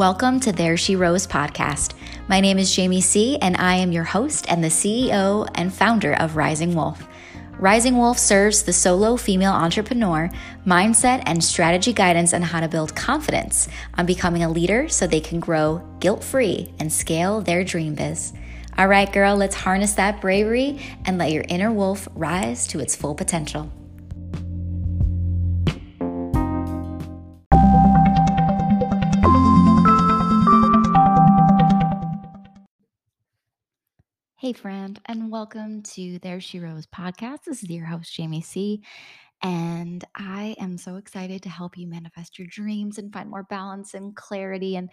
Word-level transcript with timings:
Welcome 0.00 0.40
to 0.40 0.52
There 0.52 0.78
She 0.78 0.96
Rose 0.96 1.26
podcast. 1.26 1.92
My 2.26 2.40
name 2.40 2.58
is 2.58 2.74
Jamie 2.74 3.02
C., 3.02 3.36
and 3.42 3.54
I 3.58 3.74
am 3.74 3.92
your 3.92 4.04
host 4.04 4.46
and 4.48 4.64
the 4.64 4.68
CEO 4.68 5.46
and 5.56 5.70
founder 5.70 6.14
of 6.14 6.36
Rising 6.36 6.74
Wolf. 6.74 7.06
Rising 7.58 7.98
Wolf 7.98 8.18
serves 8.18 8.62
the 8.62 8.72
solo 8.72 9.18
female 9.18 9.52
entrepreneur 9.52 10.30
mindset 10.66 11.22
and 11.26 11.44
strategy 11.44 11.92
guidance 11.92 12.32
on 12.32 12.40
how 12.40 12.60
to 12.60 12.68
build 12.68 12.96
confidence 12.96 13.68
on 13.98 14.06
becoming 14.06 14.42
a 14.42 14.48
leader 14.48 14.88
so 14.88 15.06
they 15.06 15.20
can 15.20 15.38
grow 15.38 15.86
guilt 16.00 16.24
free 16.24 16.72
and 16.78 16.90
scale 16.90 17.42
their 17.42 17.62
dream 17.62 17.94
biz. 17.94 18.32
All 18.78 18.88
right, 18.88 19.12
girl, 19.12 19.36
let's 19.36 19.54
harness 19.54 19.92
that 19.92 20.22
bravery 20.22 20.80
and 21.04 21.18
let 21.18 21.30
your 21.30 21.44
inner 21.50 21.70
wolf 21.70 22.08
rise 22.14 22.66
to 22.68 22.80
its 22.80 22.96
full 22.96 23.14
potential. 23.14 23.70
Hey, 34.50 34.54
friend, 34.54 35.00
and 35.06 35.30
welcome 35.30 35.80
to 35.94 36.18
There 36.18 36.40
She 36.40 36.58
Rose 36.58 36.84
podcast. 36.84 37.44
This 37.46 37.62
is 37.62 37.70
your 37.70 37.86
host, 37.86 38.12
Jamie 38.12 38.42
C. 38.42 38.82
And 39.44 40.04
I 40.16 40.56
am 40.58 40.76
so 40.76 40.96
excited 40.96 41.44
to 41.44 41.48
help 41.48 41.78
you 41.78 41.86
manifest 41.86 42.36
your 42.36 42.48
dreams 42.48 42.98
and 42.98 43.12
find 43.12 43.30
more 43.30 43.44
balance 43.44 43.94
and 43.94 44.16
clarity. 44.16 44.74
And, 44.74 44.90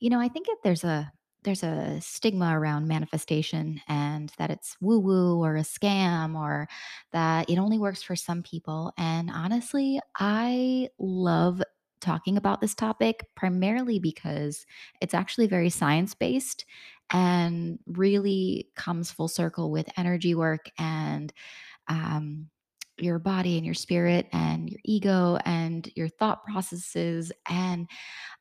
you 0.00 0.08
know, 0.08 0.20
I 0.20 0.28
think 0.28 0.46
that 0.46 0.58
there's 0.64 0.84
a 0.84 1.12
there's 1.42 1.62
a 1.62 2.00
stigma 2.00 2.58
around 2.58 2.88
manifestation 2.88 3.82
and 3.88 4.32
that 4.38 4.50
it's 4.50 4.76
woo 4.80 5.00
woo 5.00 5.38
or 5.44 5.56
a 5.56 5.60
scam 5.60 6.34
or 6.34 6.66
that 7.12 7.50
it 7.50 7.58
only 7.58 7.78
works 7.78 8.02
for 8.02 8.16
some 8.16 8.42
people. 8.42 8.94
And 8.96 9.30
honestly, 9.30 10.00
I 10.18 10.88
love 10.98 11.62
talking 12.04 12.36
about 12.36 12.60
this 12.60 12.74
topic 12.74 13.24
primarily 13.34 13.98
because 13.98 14.66
it's 15.00 15.14
actually 15.14 15.46
very 15.46 15.70
science 15.70 16.14
based 16.14 16.64
and 17.10 17.78
really 17.86 18.68
comes 18.76 19.10
full 19.10 19.28
circle 19.28 19.70
with 19.70 19.88
energy 19.96 20.34
work 20.34 20.70
and 20.78 21.32
um, 21.88 22.48
your 22.98 23.18
body 23.18 23.56
and 23.56 23.64
your 23.64 23.74
spirit 23.74 24.26
and 24.32 24.70
your 24.70 24.80
ego 24.84 25.36
and 25.44 25.90
your 25.96 26.08
thought 26.08 26.44
processes 26.44 27.32
and 27.48 27.88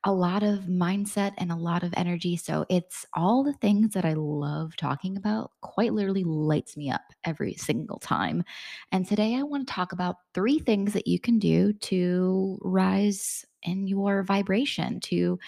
a 0.03 0.13
lot 0.13 0.43
of 0.43 0.65
mindset 0.65 1.31
and 1.37 1.51
a 1.51 1.55
lot 1.55 1.81
of 1.81 1.93
energy. 1.97 2.37
So 2.37 2.65
it's 2.69 3.05
all 3.13 3.43
the 3.43 3.53
things 3.53 3.93
that 3.93 4.05
I 4.05 4.13
love 4.13 4.75
talking 4.75 5.17
about, 5.17 5.51
quite 5.61 5.93
literally 5.93 6.23
lights 6.23 6.77
me 6.77 6.91
up 6.91 7.01
every 7.23 7.55
single 7.55 7.99
time. 7.99 8.43
And 8.91 9.07
today 9.07 9.35
I 9.35 9.43
want 9.43 9.67
to 9.67 9.73
talk 9.73 9.91
about 9.91 10.17
three 10.33 10.59
things 10.59 10.93
that 10.93 11.07
you 11.07 11.19
can 11.19 11.39
do 11.39 11.73
to 11.73 12.59
rise 12.61 13.45
in 13.63 13.87
your 13.87 14.23
vibration, 14.23 14.99
to 15.01 15.39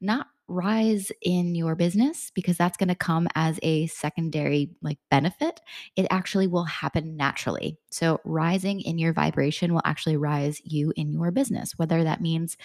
not 0.00 0.28
rise 0.46 1.10
in 1.22 1.54
your 1.54 1.74
business 1.74 2.30
because 2.34 2.58
that's 2.58 2.76
going 2.76 2.88
to 2.88 2.94
come 2.94 3.26
as 3.34 3.58
a 3.62 3.86
secondary 3.86 4.70
like 4.82 4.98
benefit 5.10 5.60
it 5.96 6.06
actually 6.10 6.46
will 6.46 6.64
happen 6.64 7.16
naturally. 7.16 7.78
So 7.90 8.20
rising 8.24 8.82
in 8.82 8.98
your 8.98 9.14
vibration 9.14 9.72
will 9.72 9.80
actually 9.86 10.18
rise 10.18 10.60
you 10.62 10.92
in 10.96 11.12
your 11.12 11.30
business 11.30 11.72
whether 11.78 12.04
that 12.04 12.20
means 12.20 12.58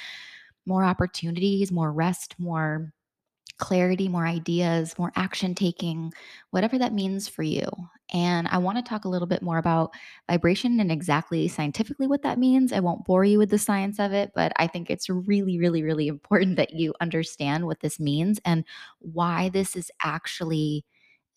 more 0.66 0.84
opportunities 0.84 1.72
more 1.72 1.94
rest 1.94 2.36
more 2.38 2.92
clarity, 3.60 4.08
more 4.08 4.26
ideas, 4.26 4.96
more 4.98 5.12
action 5.16 5.54
taking, 5.54 6.12
whatever 6.52 6.78
that 6.80 6.94
means 6.94 7.28
for 7.28 7.44
you. 7.44 7.68
And 8.12 8.48
I 8.48 8.58
want 8.58 8.78
to 8.78 8.90
talk 8.90 9.06
a 9.06 9.10
little 9.10 9.28
bit 9.28 9.44
more 9.44 9.60
about 9.60 9.92
vibration 10.30 10.80
and 10.80 10.92
exactly 10.92 11.48
scientifically 11.48 12.08
what 12.08 12.24
that 12.24 12.40
means. 12.40 12.74
I 12.74 12.80
won't 12.80 13.06
bore 13.06 13.24
you 13.24 13.38
with 13.38 13.52
the 13.52 13.60
science 13.60 14.00
of 14.00 14.14
it, 14.14 14.32
but 14.34 14.52
I 14.58 14.66
think 14.66 14.90
it's 14.90 15.10
really, 15.10 15.60
really, 15.60 15.84
really 15.84 16.08
important 16.10 16.56
that 16.56 16.74
you 16.74 16.94
understand 17.02 17.66
what 17.66 17.82
this 17.82 18.00
means 18.00 18.40
and 18.46 18.64
why 19.00 19.50
this 19.50 19.76
is 19.76 19.92
actually 20.04 20.86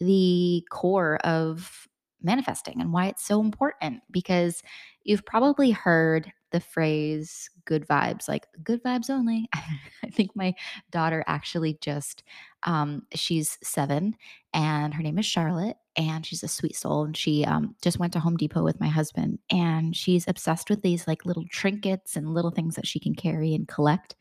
the 0.01 0.65
core 0.71 1.17
of 1.25 1.87
manifesting 2.23 2.81
and 2.81 2.93
why 2.93 3.07
it's 3.07 3.27
so 3.27 3.41
important 3.41 4.01
because 4.11 4.63
you've 5.03 5.27
probably 5.27 5.73
heard 5.73 6.33
the 6.53 6.61
phrase 6.61 7.51
good 7.65 7.87
vibes, 7.87 8.29
like 8.29 8.47
good 8.63 8.83
vibes 8.83 9.11
only. 9.11 9.49
I 9.55 10.11
think 10.11 10.31
my 10.35 10.55
daughter 10.91 11.25
actually 11.27 11.79
just, 11.81 12.23
um, 12.63 13.03
she's 13.15 13.59
seven 13.63 14.15
and 14.55 14.95
her 14.95 15.03
name 15.03 15.19
is 15.19 15.27
Charlotte 15.27 15.77
and 15.97 16.25
she's 16.25 16.43
a 16.43 16.49
sweet 16.49 16.77
soul. 16.77 17.05
And 17.05 17.17
she 17.17 17.45
um, 17.45 17.75
just 17.83 17.99
went 17.99 18.13
to 18.13 18.21
Home 18.21 18.37
Depot 18.37 18.63
with 18.63 18.81
my 18.81 18.89
husband 18.89 19.39
and 19.51 19.97
she's 19.97 20.29
obsessed 20.29 20.71
with 20.71 20.83
these 20.83 21.07
like 21.07 21.27
little 21.27 21.45
trinkets 21.51 22.17
and 22.17 22.35
little 22.35 22.51
things 22.51 22.77
that 22.77 22.87
she 22.87 23.01
can 23.01 23.15
carry 23.15 23.55
and 23.55 23.67
collect. 23.67 24.15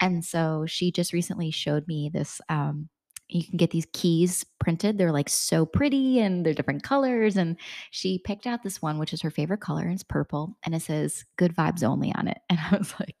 And 0.00 0.24
so 0.24 0.64
she 0.66 0.90
just 0.90 1.12
recently 1.12 1.50
showed 1.50 1.86
me 1.88 2.10
this 2.12 2.40
um, 2.48 2.88
you 3.28 3.44
can 3.44 3.56
get 3.56 3.70
these 3.70 3.86
keys 3.92 4.44
printed. 4.60 4.98
They're 4.98 5.12
like 5.12 5.28
so 5.28 5.66
pretty 5.66 6.20
and 6.20 6.44
they're 6.44 6.54
different 6.54 6.82
colors. 6.82 7.36
And 7.36 7.56
she 7.90 8.18
picked 8.18 8.46
out 8.46 8.62
this 8.62 8.80
one, 8.80 8.98
which 8.98 9.12
is 9.12 9.22
her 9.22 9.30
favorite 9.30 9.60
color, 9.60 9.82
and 9.82 9.92
it's 9.92 10.02
purple, 10.02 10.56
and 10.64 10.74
it 10.74 10.82
says 10.82 11.24
good 11.36 11.54
vibes 11.54 11.82
only 11.82 12.14
on 12.14 12.28
it. 12.28 12.38
And 12.48 12.60
I 12.70 12.78
was 12.78 12.94
like, 12.98 13.16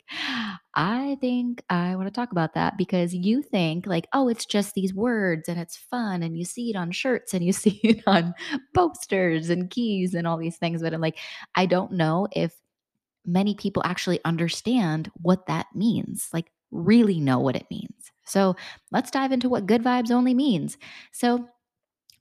I 0.74 1.18
think 1.20 1.62
I 1.68 1.96
want 1.96 2.06
to 2.06 2.12
talk 2.12 2.32
about 2.32 2.54
that 2.54 2.78
because 2.78 3.12
you 3.14 3.42
think 3.42 3.86
like, 3.86 4.06
oh, 4.12 4.28
it's 4.28 4.46
just 4.46 4.74
these 4.74 4.94
words 4.94 5.48
and 5.48 5.58
it's 5.58 5.76
fun, 5.76 6.22
and 6.22 6.38
you 6.38 6.44
see 6.44 6.70
it 6.70 6.76
on 6.76 6.90
shirts 6.92 7.34
and 7.34 7.44
you 7.44 7.52
see 7.64 7.80
it 7.82 8.02
on 8.06 8.34
posters 8.74 9.50
and 9.50 9.70
keys 9.70 10.14
and 10.14 10.26
all 10.26 10.38
these 10.38 10.56
things. 10.56 10.82
But 10.82 10.94
I'm 10.94 11.00
like, 11.00 11.18
I 11.54 11.66
don't 11.66 11.92
know 11.92 12.28
if 12.32 12.54
many 13.24 13.54
people 13.54 13.82
actually 13.84 14.20
understand 14.24 15.10
what 15.20 15.46
that 15.46 15.66
means. 15.74 16.28
Like, 16.32 16.46
really 16.70 17.20
know 17.20 17.40
what 17.40 17.56
it 17.56 17.66
means. 17.70 18.12
So 18.26 18.56
let's 18.90 19.10
dive 19.10 19.32
into 19.32 19.48
what 19.48 19.66
good 19.66 19.82
vibes 19.82 20.10
only 20.10 20.34
means. 20.34 20.76
So 21.12 21.46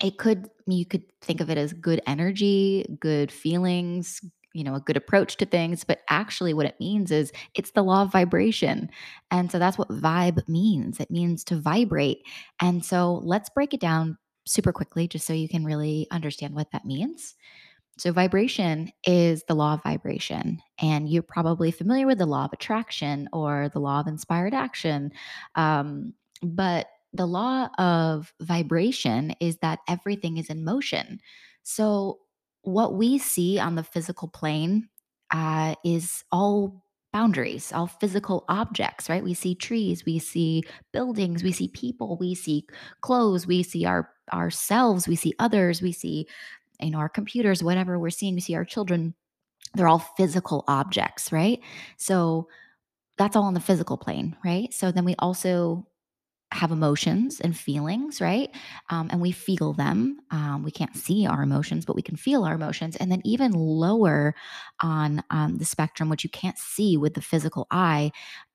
it 0.01 0.17
could, 0.17 0.49
you 0.67 0.85
could 0.85 1.03
think 1.21 1.41
of 1.41 1.49
it 1.49 1.57
as 1.57 1.73
good 1.73 2.01
energy, 2.07 2.85
good 2.99 3.31
feelings, 3.31 4.21
you 4.53 4.63
know, 4.63 4.75
a 4.75 4.79
good 4.79 4.97
approach 4.97 5.35
to 5.37 5.45
things. 5.45 5.83
But 5.83 5.99
actually, 6.09 6.53
what 6.53 6.65
it 6.65 6.79
means 6.79 7.11
is 7.11 7.31
it's 7.55 7.71
the 7.71 7.83
law 7.83 8.03
of 8.03 8.11
vibration. 8.11 8.89
And 9.29 9.51
so 9.51 9.59
that's 9.59 9.77
what 9.77 9.89
vibe 9.89 10.47
means 10.47 10.99
it 10.99 11.11
means 11.11 11.43
to 11.45 11.59
vibrate. 11.59 12.19
And 12.61 12.83
so 12.83 13.21
let's 13.23 13.49
break 13.49 13.73
it 13.73 13.81
down 13.81 14.17
super 14.47 14.71
quickly 14.71 15.07
just 15.07 15.25
so 15.25 15.33
you 15.33 15.49
can 15.49 15.65
really 15.65 16.07
understand 16.11 16.55
what 16.55 16.71
that 16.71 16.85
means. 16.85 17.35
So, 17.97 18.11
vibration 18.11 18.91
is 19.05 19.43
the 19.47 19.55
law 19.55 19.75
of 19.75 19.83
vibration. 19.83 20.61
And 20.79 21.09
you're 21.09 21.23
probably 21.23 21.71
familiar 21.71 22.05
with 22.05 22.17
the 22.17 22.25
law 22.25 22.45
of 22.45 22.53
attraction 22.53 23.29
or 23.31 23.69
the 23.69 23.79
law 23.79 24.01
of 24.01 24.07
inspired 24.07 24.53
action. 24.53 25.11
Um, 25.55 26.13
but 26.41 26.87
the 27.13 27.25
law 27.25 27.69
of 27.77 28.33
vibration 28.41 29.33
is 29.39 29.57
that 29.57 29.79
everything 29.87 30.37
is 30.37 30.49
in 30.49 30.65
motion. 30.65 31.19
So, 31.63 32.19
what 32.63 32.95
we 32.95 33.17
see 33.17 33.59
on 33.59 33.75
the 33.75 33.83
physical 33.83 34.27
plane 34.27 34.89
uh, 35.31 35.75
is 35.85 36.23
all 36.31 36.83
boundaries, 37.13 37.71
all 37.71 37.87
physical 37.87 38.43
objects, 38.49 39.07
right? 39.07 39.23
We 39.23 39.33
see 39.33 39.55
trees, 39.55 40.03
we 40.05 40.19
see 40.19 40.63
buildings, 40.91 41.43
we 41.43 41.53
see 41.53 41.69
people, 41.69 42.17
we 42.19 42.35
see 42.35 42.65
clothes, 42.99 43.47
we 43.47 43.63
see 43.63 43.85
our 43.85 44.09
ourselves, 44.33 45.07
we 45.07 45.15
see 45.15 45.33
others, 45.39 45.81
we 45.81 45.93
see 45.93 46.27
you 46.79 46.91
know, 46.91 46.99
our 46.99 47.09
computers, 47.09 47.63
whatever 47.63 47.99
we're 47.99 48.09
seeing, 48.09 48.35
we 48.35 48.41
see 48.41 48.55
our 48.55 48.65
children, 48.65 49.13
they're 49.73 49.87
all 49.87 49.99
physical 49.99 50.63
objects, 50.67 51.31
right? 51.31 51.59
So 51.97 52.47
that's 53.17 53.35
all 53.35 53.43
on 53.43 53.53
the 53.53 53.59
physical 53.59 53.97
plane, 53.97 54.35
right? 54.43 54.73
So 54.73 54.91
then 54.91 55.05
we 55.05 55.15
also 55.19 55.87
have 56.51 56.71
emotions 56.71 57.41
and 57.41 57.57
feelings, 57.57 58.21
right? 58.21 58.49
Um, 58.89 59.09
and 59.11 59.19
we 59.19 59.31
feel 59.31 59.73
them. 59.73 60.19
Um, 60.31 60.63
we 60.63 60.71
can't 60.71 60.95
see 60.95 61.25
our 61.25 61.41
emotions, 61.41 61.85
but 61.85 61.95
we 61.95 62.01
can 62.01 62.15
feel 62.15 62.43
our 62.43 62.55
emotions. 62.55 62.95
And 62.95 63.11
then 63.11 63.21
even 63.25 63.51
lower 63.51 64.35
on 64.81 65.23
um, 65.31 65.57
the 65.57 65.65
spectrum, 65.65 66.09
which 66.09 66.23
you 66.23 66.29
can't 66.29 66.57
see 66.57 66.97
with 66.97 67.13
the 67.13 67.21
physical 67.21 67.67
eye, 67.71 68.11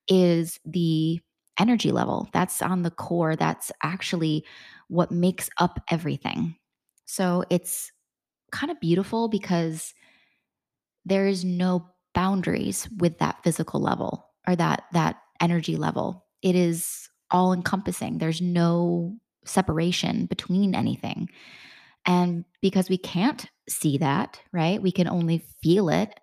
is 0.08 0.58
the 0.64 1.20
energy 1.58 1.92
level. 1.92 2.28
That's 2.32 2.62
on 2.62 2.82
the 2.82 2.90
core. 2.90 3.36
That's 3.36 3.70
actually 3.82 4.44
what 4.88 5.10
makes 5.10 5.50
up 5.58 5.80
everything. 5.90 6.56
So 7.04 7.44
it's 7.50 7.92
kind 8.50 8.70
of 8.70 8.80
beautiful 8.80 9.28
because 9.28 9.94
there 11.04 11.26
is 11.26 11.44
no 11.44 11.86
boundaries 12.14 12.88
with 12.98 13.18
that 13.18 13.42
physical 13.42 13.80
level 13.80 14.28
or 14.46 14.56
that 14.56 14.84
that 14.92 15.16
energy 15.40 15.76
level. 15.76 16.26
It 16.42 16.54
is 16.54 17.08
all 17.30 17.52
encompassing. 17.52 18.18
There's 18.18 18.40
no 18.40 19.16
separation 19.44 20.26
between 20.26 20.74
anything. 20.74 21.28
And 22.06 22.44
because 22.60 22.88
we 22.88 22.98
can't 22.98 23.46
see 23.68 23.98
that, 23.98 24.40
right? 24.52 24.82
We 24.82 24.92
can 24.92 25.08
only 25.08 25.44
feel 25.62 25.88
it. 25.88 26.18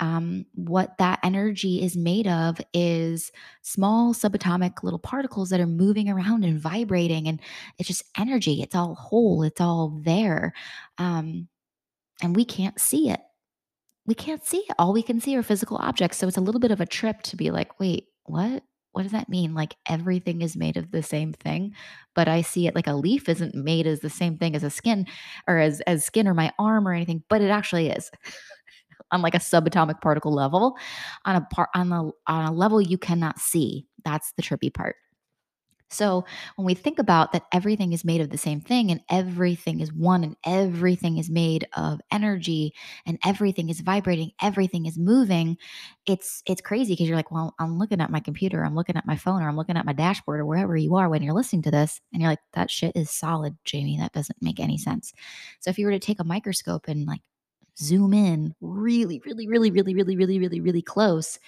Um, 0.00 0.46
what 0.54 0.96
that 0.98 1.18
energy 1.24 1.82
is 1.82 1.96
made 1.96 2.28
of 2.28 2.60
is 2.72 3.32
small 3.62 4.14
subatomic 4.14 4.84
little 4.84 5.00
particles 5.00 5.50
that 5.50 5.60
are 5.60 5.66
moving 5.66 6.08
around 6.08 6.44
and 6.44 6.60
vibrating, 6.60 7.26
and 7.26 7.40
it's 7.78 7.88
just 7.88 8.04
energy. 8.16 8.62
It's 8.62 8.76
all 8.76 8.94
whole. 8.94 9.42
It's 9.42 9.60
all 9.60 10.00
there. 10.04 10.52
Um, 10.98 11.48
and 12.22 12.34
we 12.34 12.44
can't 12.44 12.80
see 12.80 13.10
it. 13.10 13.20
We 14.06 14.14
can't 14.14 14.44
see 14.44 14.58
it. 14.58 14.74
All 14.78 14.92
we 14.92 15.02
can 15.02 15.20
see 15.20 15.36
are 15.36 15.42
physical 15.42 15.76
objects. 15.76 16.16
So 16.16 16.28
it's 16.28 16.36
a 16.36 16.42
little 16.42 16.60
bit 16.60 16.70
of 16.70 16.80
a 16.80 16.86
trip 16.86 17.22
to 17.22 17.36
be 17.36 17.50
like, 17.50 17.78
wait, 17.78 18.06
what? 18.24 18.62
what 18.92 19.02
does 19.02 19.12
that 19.12 19.28
mean? 19.28 19.54
Like 19.54 19.76
everything 19.88 20.42
is 20.42 20.56
made 20.56 20.76
of 20.76 20.90
the 20.90 21.04
same 21.04 21.32
thing, 21.32 21.72
but 22.16 22.26
I 22.26 22.42
see 22.42 22.66
it 22.66 22.74
like 22.74 22.88
a 22.88 22.94
leaf 22.94 23.28
isn't 23.28 23.54
made 23.54 23.86
as 23.86 24.00
the 24.00 24.10
same 24.10 24.36
thing 24.38 24.56
as 24.56 24.64
a 24.64 24.70
skin 24.70 25.06
or 25.46 25.58
as 25.58 25.80
as 25.82 26.04
skin 26.04 26.26
or 26.26 26.34
my 26.34 26.52
arm 26.58 26.88
or 26.88 26.92
anything, 26.92 27.22
but 27.28 27.40
it 27.40 27.48
actually 27.48 27.90
is 27.90 28.10
on 29.12 29.22
like 29.22 29.36
a 29.36 29.38
subatomic 29.38 30.00
particle 30.00 30.34
level 30.34 30.76
on 31.24 31.36
a 31.36 31.42
part 31.42 31.68
on 31.76 31.92
a 31.92 32.10
on 32.26 32.46
a 32.46 32.52
level 32.52 32.80
you 32.80 32.98
cannot 32.98 33.38
see. 33.38 33.86
That's 34.04 34.32
the 34.32 34.42
trippy 34.42 34.72
part. 34.74 34.96
So 35.90 36.24
when 36.56 36.66
we 36.66 36.74
think 36.74 36.98
about 36.98 37.32
that, 37.32 37.44
everything 37.52 37.92
is 37.92 38.04
made 38.04 38.20
of 38.20 38.30
the 38.30 38.38
same 38.38 38.60
thing, 38.60 38.90
and 38.90 39.00
everything 39.10 39.80
is 39.80 39.92
one, 39.92 40.22
and 40.22 40.36
everything 40.44 41.18
is 41.18 41.30
made 41.30 41.66
of 41.76 42.00
energy, 42.12 42.74
and 43.06 43.18
everything 43.24 43.68
is 43.70 43.80
vibrating, 43.80 44.32
everything 44.42 44.86
is 44.86 44.98
moving. 44.98 45.56
It's 46.06 46.42
it's 46.46 46.60
crazy 46.60 46.92
because 46.92 47.08
you're 47.08 47.16
like, 47.16 47.30
well, 47.30 47.54
I'm 47.58 47.78
looking 47.78 48.00
at 48.00 48.10
my 48.10 48.20
computer, 48.20 48.64
I'm 48.64 48.74
looking 48.74 48.96
at 48.96 49.06
my 49.06 49.16
phone, 49.16 49.42
or 49.42 49.48
I'm 49.48 49.56
looking 49.56 49.76
at 49.76 49.86
my 49.86 49.92
dashboard, 49.92 50.40
or 50.40 50.46
wherever 50.46 50.76
you 50.76 50.96
are 50.96 51.08
when 51.08 51.22
you're 51.22 51.34
listening 51.34 51.62
to 51.62 51.70
this, 51.70 52.00
and 52.12 52.20
you're 52.22 52.30
like, 52.30 52.40
that 52.54 52.70
shit 52.70 52.94
is 52.96 53.10
solid, 53.10 53.56
Jamie. 53.64 53.98
That 53.98 54.12
doesn't 54.12 54.42
make 54.42 54.60
any 54.60 54.78
sense. 54.78 55.12
So 55.60 55.70
if 55.70 55.78
you 55.78 55.86
were 55.86 55.92
to 55.92 55.98
take 55.98 56.20
a 56.20 56.24
microscope 56.24 56.86
and 56.88 57.06
like 57.06 57.20
zoom 57.78 58.12
in 58.12 58.54
really, 58.60 59.20
really, 59.24 59.46
really, 59.48 59.70
really, 59.70 59.94
really, 59.94 60.16
really, 60.16 60.38
really, 60.38 60.60
really 60.60 60.82
close, 60.82 61.38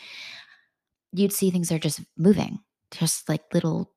you'd 1.13 1.33
see 1.33 1.51
things 1.51 1.73
are 1.73 1.79
just 1.79 2.01
moving, 2.17 2.61
just 2.91 3.29
like 3.29 3.43
little 3.53 3.93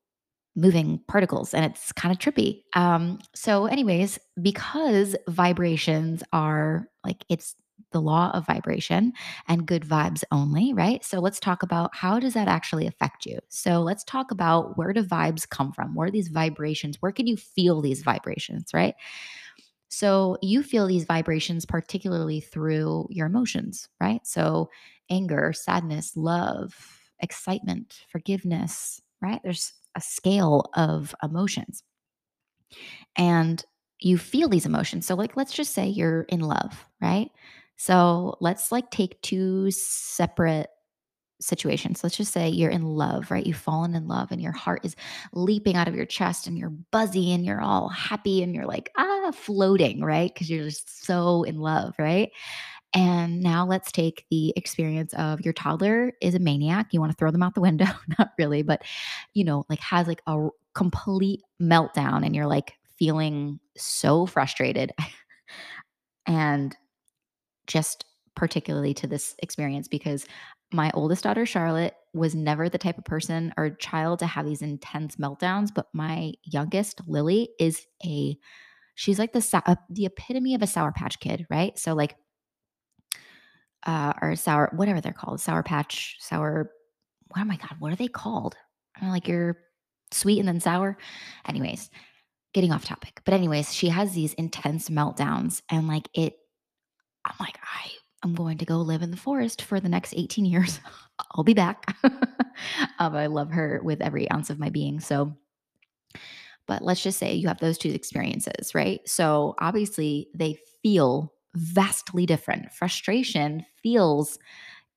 moving 0.55 0.99
particles 1.07 1.53
and 1.53 1.65
it's 1.65 1.91
kind 1.93 2.11
of 2.11 2.19
trippy. 2.19 2.63
Um, 2.75 3.19
so, 3.33 3.65
anyways, 3.65 4.19
because 4.41 5.15
vibrations 5.27 6.23
are 6.31 6.87
like 7.03 7.25
it's 7.29 7.55
the 7.91 8.01
law 8.01 8.31
of 8.33 8.45
vibration 8.45 9.13
and 9.47 9.67
good 9.67 9.83
vibes 9.83 10.23
only, 10.31 10.73
right? 10.73 11.03
So 11.03 11.19
let's 11.19 11.39
talk 11.39 11.61
about 11.63 11.95
how 11.95 12.19
does 12.19 12.33
that 12.33 12.47
actually 12.47 12.87
affect 12.87 13.25
you? 13.25 13.39
So 13.49 13.81
let's 13.81 14.03
talk 14.03 14.31
about 14.31 14.77
where 14.77 14.93
do 14.93 15.03
vibes 15.03 15.47
come 15.47 15.71
from? 15.71 15.93
Where 15.93 16.07
are 16.07 16.11
these 16.11 16.27
vibrations? 16.29 16.97
Where 17.01 17.11
can 17.11 17.27
you 17.27 17.37
feel 17.37 17.81
these 17.81 18.01
vibrations, 18.01 18.73
right? 18.73 18.95
So 19.89 20.37
you 20.41 20.63
feel 20.63 20.87
these 20.87 21.05
vibrations 21.05 21.65
particularly 21.65 22.39
through 22.39 23.07
your 23.09 23.27
emotions, 23.27 23.89
right? 24.01 24.25
So 24.25 24.69
anger, 25.09 25.53
sadness, 25.53 26.17
love, 26.17 26.99
excitement, 27.19 28.01
forgiveness, 28.09 29.01
right? 29.21 29.39
There's 29.43 29.71
a 29.95 30.01
scale 30.01 30.69
of 30.75 31.13
emotions. 31.23 31.83
And 33.15 33.63
you 33.99 34.17
feel 34.17 34.49
these 34.49 34.65
emotions. 34.65 35.05
So 35.05 35.15
like 35.15 35.37
let's 35.37 35.53
just 35.53 35.73
say 35.73 35.87
you're 35.87 36.23
in 36.23 36.41
love, 36.41 36.85
right? 37.01 37.29
So 37.77 38.37
let's 38.41 38.71
like 38.71 38.91
take 38.91 39.21
two 39.21 39.71
separate 39.71 40.67
situations. 41.41 42.03
Let's 42.03 42.17
just 42.17 42.31
say 42.31 42.49
you're 42.49 42.71
in 42.71 42.85
love, 42.85 43.29
right? 43.29 43.45
You've 43.45 43.57
fallen 43.57 43.95
in 43.95 44.07
love 44.07 44.31
and 44.31 44.41
your 44.41 44.51
heart 44.51 44.81
is 44.83 44.95
leaping 45.33 45.75
out 45.75 45.87
of 45.87 45.95
your 45.95 46.05
chest 46.05 46.47
and 46.47 46.57
you're 46.57 46.69
buzzy 46.69 47.33
and 47.33 47.45
you're 47.45 47.61
all 47.61 47.89
happy 47.89 48.41
and 48.43 48.55
you're 48.55 48.65
like, 48.65 48.89
ah, 48.97 49.31
floating, 49.33 50.01
right? 50.01 50.33
Because 50.33 50.49
you're 50.49 50.65
just 50.65 51.05
so 51.05 51.43
in 51.43 51.59
love, 51.59 51.95
right? 51.99 52.31
And 52.93 53.41
now 53.41 53.65
let's 53.65 53.91
take 53.91 54.25
the 54.29 54.53
experience 54.55 55.13
of 55.13 55.41
your 55.41 55.53
toddler 55.53 56.13
is 56.21 56.35
a 56.35 56.39
maniac. 56.39 56.87
You 56.91 56.99
want 56.99 57.11
to 57.11 57.17
throw 57.17 57.31
them 57.31 57.41
out 57.43 57.55
the 57.55 57.61
window. 57.61 57.87
Not 58.19 58.31
really, 58.37 58.61
but 58.61 58.83
you 59.33 59.43
know, 59.43 59.65
like 59.69 59.79
has 59.79 60.07
like 60.07 60.21
a 60.27 60.49
complete 60.73 61.41
meltdown 61.61 62.25
and 62.25 62.35
you're 62.35 62.47
like 62.47 62.73
feeling 62.97 63.59
so 63.77 64.25
frustrated 64.25 64.91
and 66.27 66.75
just 67.67 68.05
particularly 68.35 68.93
to 68.93 69.07
this 69.07 69.35
experience 69.41 69.87
because 69.87 70.25
my 70.71 70.91
oldest 70.93 71.23
daughter 71.23 71.45
Charlotte 71.45 71.95
was 72.13 72.33
never 72.33 72.67
the 72.67 72.77
type 72.77 72.97
of 72.97 73.05
person 73.05 73.53
or 73.57 73.69
child 73.71 74.19
to 74.19 74.25
have 74.25 74.45
these 74.45 74.61
intense 74.61 75.17
meltdowns, 75.17 75.69
but 75.73 75.87
my 75.93 76.33
youngest 76.43 77.01
Lily 77.07 77.49
is 77.59 77.85
a 78.05 78.37
she's 78.95 79.19
like 79.19 79.33
the 79.33 79.77
the 79.89 80.05
epitome 80.05 80.55
of 80.55 80.61
a 80.61 80.67
sour 80.67 80.91
patch 80.91 81.19
kid, 81.19 81.45
right? 81.49 81.77
So 81.77 81.93
like 81.93 82.15
uh, 83.85 84.13
or 84.21 84.35
sour, 84.35 84.71
whatever 84.75 85.01
they're 85.01 85.13
called, 85.13 85.41
sour 85.41 85.63
patch, 85.63 86.17
sour. 86.19 86.71
What 87.29 87.41
Oh 87.41 87.45
my 87.45 87.57
god, 87.57 87.75
what 87.79 87.91
are 87.91 87.97
they 87.97 88.07
called? 88.07 88.55
I 89.01 89.09
like 89.09 89.27
you're 89.27 89.57
sweet 90.11 90.39
and 90.39 90.47
then 90.47 90.59
sour. 90.59 90.97
Anyways, 91.47 91.89
getting 92.53 92.71
off 92.71 92.85
topic. 92.85 93.21
But 93.25 93.33
anyways, 93.33 93.73
she 93.73 93.89
has 93.89 94.13
these 94.13 94.33
intense 94.35 94.89
meltdowns, 94.89 95.61
and 95.69 95.87
like 95.87 96.09
it, 96.13 96.35
I'm 97.25 97.35
like, 97.39 97.57
I 97.63 97.89
am 98.23 98.35
going 98.35 98.57
to 98.59 98.65
go 98.65 98.77
live 98.77 99.01
in 99.01 99.11
the 99.11 99.17
forest 99.17 99.61
for 99.61 99.79
the 99.79 99.89
next 99.89 100.13
18 100.15 100.45
years. 100.45 100.79
I'll 101.35 101.43
be 101.43 101.53
back. 101.53 101.95
um, 102.99 103.15
I 103.15 103.27
love 103.27 103.51
her 103.51 103.81
with 103.83 104.01
every 104.01 104.29
ounce 104.31 104.49
of 104.49 104.59
my 104.59 104.69
being. 104.69 104.99
So, 104.99 105.35
but 106.67 106.81
let's 106.81 107.03
just 107.03 107.19
say 107.19 107.33
you 107.33 107.47
have 107.47 107.59
those 107.59 107.77
two 107.77 107.89
experiences, 107.89 108.73
right? 108.73 109.01
So 109.07 109.55
obviously 109.59 110.29
they 110.33 110.57
feel 110.81 111.32
vastly 111.55 112.25
different. 112.25 112.71
Frustration 112.71 113.65
feels 113.81 114.39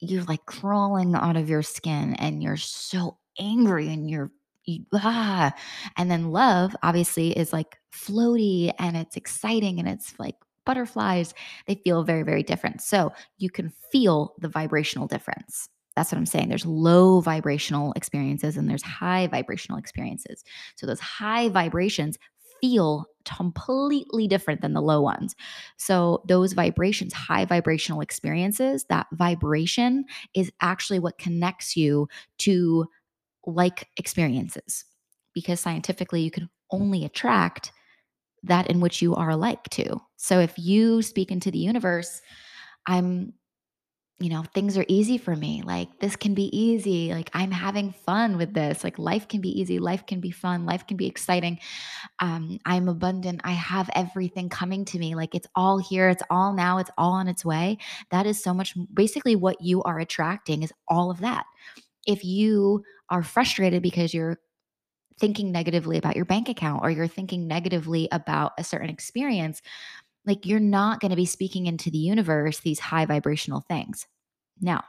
you're 0.00 0.24
like 0.24 0.44
crawling 0.46 1.14
out 1.14 1.36
of 1.36 1.48
your 1.48 1.62
skin 1.62 2.14
and 2.14 2.42
you're 2.42 2.56
so 2.56 3.18
angry 3.38 3.88
and 3.88 4.10
you're 4.10 4.30
you, 4.64 4.84
ah. 4.94 5.52
and 5.96 6.10
then 6.10 6.32
love 6.32 6.74
obviously 6.82 7.30
is 7.30 7.52
like 7.52 7.76
floaty 7.92 8.72
and 8.78 8.96
it's 8.96 9.16
exciting 9.16 9.78
and 9.78 9.88
it's 9.88 10.18
like 10.18 10.34
butterflies 10.64 11.32
they 11.66 11.76
feel 11.76 12.02
very 12.02 12.24
very 12.24 12.42
different 12.42 12.82
so 12.82 13.12
you 13.38 13.48
can 13.48 13.70
feel 13.92 14.34
the 14.40 14.48
vibrational 14.48 15.06
difference 15.06 15.68
that's 15.94 16.10
what 16.10 16.18
i'm 16.18 16.26
saying 16.26 16.48
there's 16.48 16.66
low 16.66 17.20
vibrational 17.20 17.92
experiences 17.92 18.56
and 18.56 18.68
there's 18.68 18.82
high 18.82 19.28
vibrational 19.28 19.78
experiences 19.78 20.42
so 20.74 20.84
those 20.84 20.98
high 20.98 21.48
vibrations 21.48 22.18
feel 22.66 23.06
completely 23.24 24.26
different 24.26 24.60
than 24.60 24.72
the 24.72 24.82
low 24.82 25.00
ones. 25.00 25.34
So, 25.76 26.22
those 26.28 26.52
vibrations, 26.52 27.12
high 27.12 27.44
vibrational 27.44 28.00
experiences, 28.00 28.84
that 28.88 29.06
vibration 29.12 30.04
is 30.34 30.50
actually 30.60 30.98
what 30.98 31.18
connects 31.18 31.76
you 31.76 32.08
to 32.38 32.86
like 33.46 33.88
experiences 33.96 34.84
because 35.34 35.60
scientifically, 35.60 36.22
you 36.22 36.30
can 36.30 36.48
only 36.72 37.04
attract 37.04 37.70
that 38.42 38.68
in 38.68 38.80
which 38.80 39.00
you 39.02 39.14
are 39.14 39.30
alike 39.30 39.64
to. 39.70 40.00
So, 40.16 40.40
if 40.40 40.58
you 40.58 41.02
speak 41.02 41.30
into 41.30 41.50
the 41.50 41.58
universe, 41.58 42.20
I'm 42.86 43.32
you 44.18 44.30
know, 44.30 44.44
things 44.54 44.78
are 44.78 44.84
easy 44.88 45.18
for 45.18 45.36
me. 45.36 45.62
Like, 45.62 46.00
this 46.00 46.16
can 46.16 46.32
be 46.32 46.44
easy. 46.56 47.12
Like, 47.12 47.28
I'm 47.34 47.50
having 47.50 47.92
fun 47.92 48.38
with 48.38 48.54
this. 48.54 48.82
Like, 48.82 48.98
life 48.98 49.28
can 49.28 49.42
be 49.42 49.60
easy. 49.60 49.78
Life 49.78 50.06
can 50.06 50.20
be 50.20 50.30
fun. 50.30 50.64
Life 50.64 50.86
can 50.86 50.96
be 50.96 51.06
exciting. 51.06 51.58
Um, 52.20 52.58
I'm 52.64 52.88
abundant. 52.88 53.42
I 53.44 53.52
have 53.52 53.90
everything 53.94 54.48
coming 54.48 54.86
to 54.86 54.98
me. 54.98 55.14
Like, 55.14 55.34
it's 55.34 55.48
all 55.54 55.76
here. 55.76 56.08
It's 56.08 56.22
all 56.30 56.54
now. 56.54 56.78
It's 56.78 56.90
all 56.96 57.12
on 57.12 57.28
its 57.28 57.44
way. 57.44 57.76
That 58.10 58.24
is 58.24 58.42
so 58.42 58.54
much 58.54 58.74
basically 58.94 59.36
what 59.36 59.60
you 59.60 59.82
are 59.82 59.98
attracting 59.98 60.62
is 60.62 60.72
all 60.88 61.10
of 61.10 61.20
that. 61.20 61.44
If 62.06 62.24
you 62.24 62.84
are 63.10 63.22
frustrated 63.22 63.82
because 63.82 64.14
you're 64.14 64.38
thinking 65.18 65.52
negatively 65.52 65.98
about 65.98 66.16
your 66.16 66.24
bank 66.24 66.48
account 66.48 66.80
or 66.82 66.90
you're 66.90 67.06
thinking 67.06 67.46
negatively 67.46 68.08
about 68.12 68.52
a 68.58 68.64
certain 68.64 68.90
experience, 68.90 69.60
like 70.26 70.46
you're 70.46 70.60
not 70.60 71.00
going 71.00 71.10
to 71.10 71.16
be 71.16 71.26
speaking 71.26 71.66
into 71.66 71.90
the 71.90 71.98
universe 71.98 72.60
these 72.60 72.80
high 72.80 73.06
vibrational 73.06 73.60
things. 73.60 74.06
Now, 74.60 74.84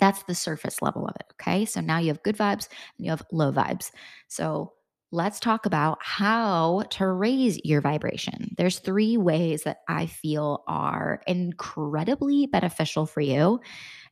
that's 0.00 0.22
the 0.24 0.34
surface 0.34 0.82
level 0.82 1.06
of 1.06 1.14
it. 1.16 1.26
Okay. 1.34 1.64
So 1.64 1.80
now 1.80 1.98
you 1.98 2.08
have 2.08 2.22
good 2.22 2.36
vibes 2.36 2.68
and 2.96 3.06
you 3.06 3.10
have 3.10 3.24
low 3.32 3.52
vibes. 3.52 3.90
So 4.28 4.72
let's 5.10 5.40
talk 5.40 5.66
about 5.66 5.98
how 6.02 6.82
to 6.90 7.06
raise 7.06 7.58
your 7.64 7.80
vibration. 7.80 8.54
There's 8.56 8.78
three 8.80 9.16
ways 9.16 9.62
that 9.62 9.78
I 9.88 10.06
feel 10.06 10.64
are 10.66 11.22
incredibly 11.26 12.46
beneficial 12.46 13.06
for 13.06 13.20
you. 13.20 13.60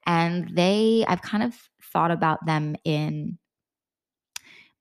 And 0.06 0.48
they, 0.54 1.04
I've 1.08 1.22
kind 1.22 1.42
of 1.42 1.54
thought 1.82 2.10
about 2.10 2.46
them 2.46 2.76
in 2.84 3.38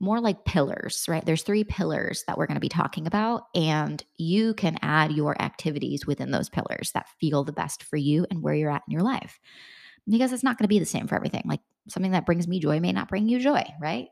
more 0.06 0.22
like 0.22 0.46
pillars, 0.46 1.06
right? 1.10 1.26
There's 1.26 1.42
three 1.42 1.64
pillars 1.64 2.24
that 2.28 2.38
we're 2.38 2.46
going 2.46 2.56
to 2.56 2.62
be 2.62 2.70
talking 2.70 3.08
about, 3.08 3.48
and 3.56 4.02
you 4.18 4.54
can 4.54 4.78
add 4.82 5.12
your 5.12 5.40
activities 5.42 6.06
within 6.06 6.32
those 6.32 6.48
pillars 6.48 6.92
that 6.94 7.10
feel 7.20 7.44
the 7.44 7.52
best 7.52 7.84
for 7.84 7.98
you 7.98 8.26
and 8.30 8.42
where 8.42 8.54
you're 8.54 8.72
at 8.72 8.84
in 8.88 8.92
your 8.92 9.02
life. 9.02 9.40
Because 10.08 10.32
it's 10.32 10.44
not 10.44 10.58
going 10.58 10.66
to 10.66 10.70
be 10.70 10.80
the 10.80 10.86
same 10.86 11.08
for 11.08 11.16
everything. 11.16 11.42
Like 11.46 11.62
something 11.90 12.12
that 12.12 12.28
brings 12.28 12.48
me 12.48 12.60
joy 12.60 12.80
may 12.80 12.92
not 12.92 13.10
bring 13.10 13.28
you 13.28 13.40
joy, 13.40 13.64
right? 13.82 14.08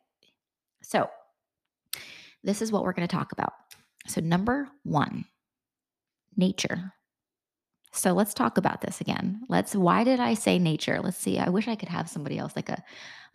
So, 0.82 1.08
this 2.44 2.62
is 2.62 2.72
what 2.72 2.84
we're 2.84 2.94
going 2.94 3.08
to 3.08 3.16
talk 3.16 3.32
about. 3.32 3.54
So, 4.08 4.20
number 4.20 4.68
one, 4.84 5.26
nature. 6.36 6.92
So 7.96 8.14
let's 8.14 8.34
talk 8.34 8.58
about 8.58 8.82
this 8.82 9.02
again. 9.02 9.42
Let's 9.50 9.76
why 9.76 10.04
did 10.04 10.20
I 10.20 10.34
say 10.34 10.58
nature? 10.58 11.00
Let's 11.02 11.18
see. 11.18 11.38
I 11.38 11.50
wish 11.50 11.68
I 11.68 11.76
could 11.76 11.90
have 11.90 12.10
somebody 12.10 12.40
else 12.40 12.56
like 12.56 12.70
a 12.70 12.84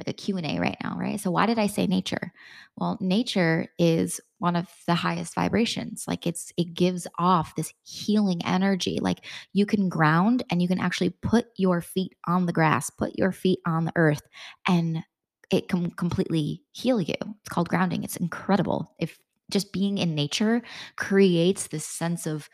like 0.01 0.09
a 0.09 0.13
Q&A 0.13 0.59
right 0.59 0.77
now, 0.83 0.97
right? 0.99 1.19
So 1.19 1.31
why 1.31 1.47
did 1.47 1.59
I 1.59 1.67
say 1.67 1.87
nature? 1.87 2.33
Well, 2.77 2.99
nature 3.01 3.69
is 3.79 4.21
one 4.39 4.57
of 4.57 4.67
the 4.87 4.95
highest 4.95 5.35
vibrations. 5.35 6.05
Like 6.09 6.27
it's 6.27 6.53
it 6.57 6.75
gives 6.75 7.07
off 7.21 7.55
this 7.55 7.73
healing 7.85 8.41
energy. 8.45 8.99
Like 9.01 9.25
you 9.53 9.65
can 9.65 9.89
ground 9.89 10.43
and 10.51 10.61
you 10.61 10.67
can 10.67 10.81
actually 10.81 11.11
put 11.11 11.47
your 11.57 11.81
feet 11.81 12.15
on 12.27 12.47
the 12.47 12.53
grass, 12.53 12.91
put 12.91 13.17
your 13.17 13.31
feet 13.33 13.61
on 13.65 13.85
the 13.85 13.93
earth 13.95 14.23
and 14.67 15.05
it 15.53 15.69
can 15.69 15.93
completely 15.93 16.63
heal 16.73 17.01
you. 17.01 17.15
It's 17.21 17.49
called 17.49 17.69
grounding. 17.69 18.03
It's 18.03 18.17
incredible. 18.17 18.95
If 18.99 19.19
just 19.51 19.73
being 19.73 19.99
in 19.99 20.15
nature 20.15 20.63
creates 20.97 21.69
this 21.69 21.87
sense 21.87 22.27
of 22.27 22.49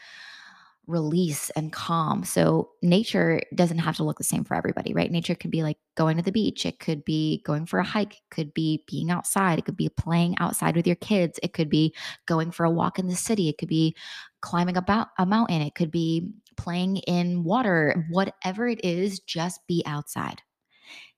release 0.86 1.50
and 1.50 1.72
calm. 1.72 2.24
So 2.24 2.70
nature 2.82 3.40
doesn't 3.54 3.78
have 3.78 3.96
to 3.96 4.04
look 4.04 4.18
the 4.18 4.24
same 4.24 4.44
for 4.44 4.54
everybody, 4.54 4.92
right? 4.92 5.10
Nature 5.10 5.34
could 5.34 5.50
be 5.50 5.62
like 5.62 5.78
going 5.96 6.16
to 6.16 6.22
the 6.22 6.32
beach, 6.32 6.66
it 6.66 6.78
could 6.78 7.04
be 7.04 7.42
going 7.44 7.66
for 7.66 7.78
a 7.78 7.84
hike, 7.84 8.14
it 8.14 8.22
could 8.30 8.52
be 8.54 8.84
being 8.86 9.10
outside, 9.10 9.58
it 9.58 9.64
could 9.64 9.76
be 9.76 9.88
playing 9.88 10.36
outside 10.38 10.76
with 10.76 10.86
your 10.86 10.96
kids, 10.96 11.38
it 11.42 11.52
could 11.52 11.68
be 11.68 11.94
going 12.26 12.50
for 12.50 12.64
a 12.64 12.70
walk 12.70 12.98
in 12.98 13.06
the 13.06 13.16
city, 13.16 13.48
it 13.48 13.58
could 13.58 13.68
be 13.68 13.96
climbing 14.40 14.76
about 14.76 15.08
a 15.18 15.26
mountain, 15.26 15.62
it 15.62 15.74
could 15.74 15.90
be 15.90 16.30
playing 16.56 16.98
in 16.98 17.44
water, 17.44 18.06
whatever 18.10 18.68
it 18.68 18.84
is, 18.84 19.20
just 19.20 19.66
be 19.66 19.82
outside 19.86 20.42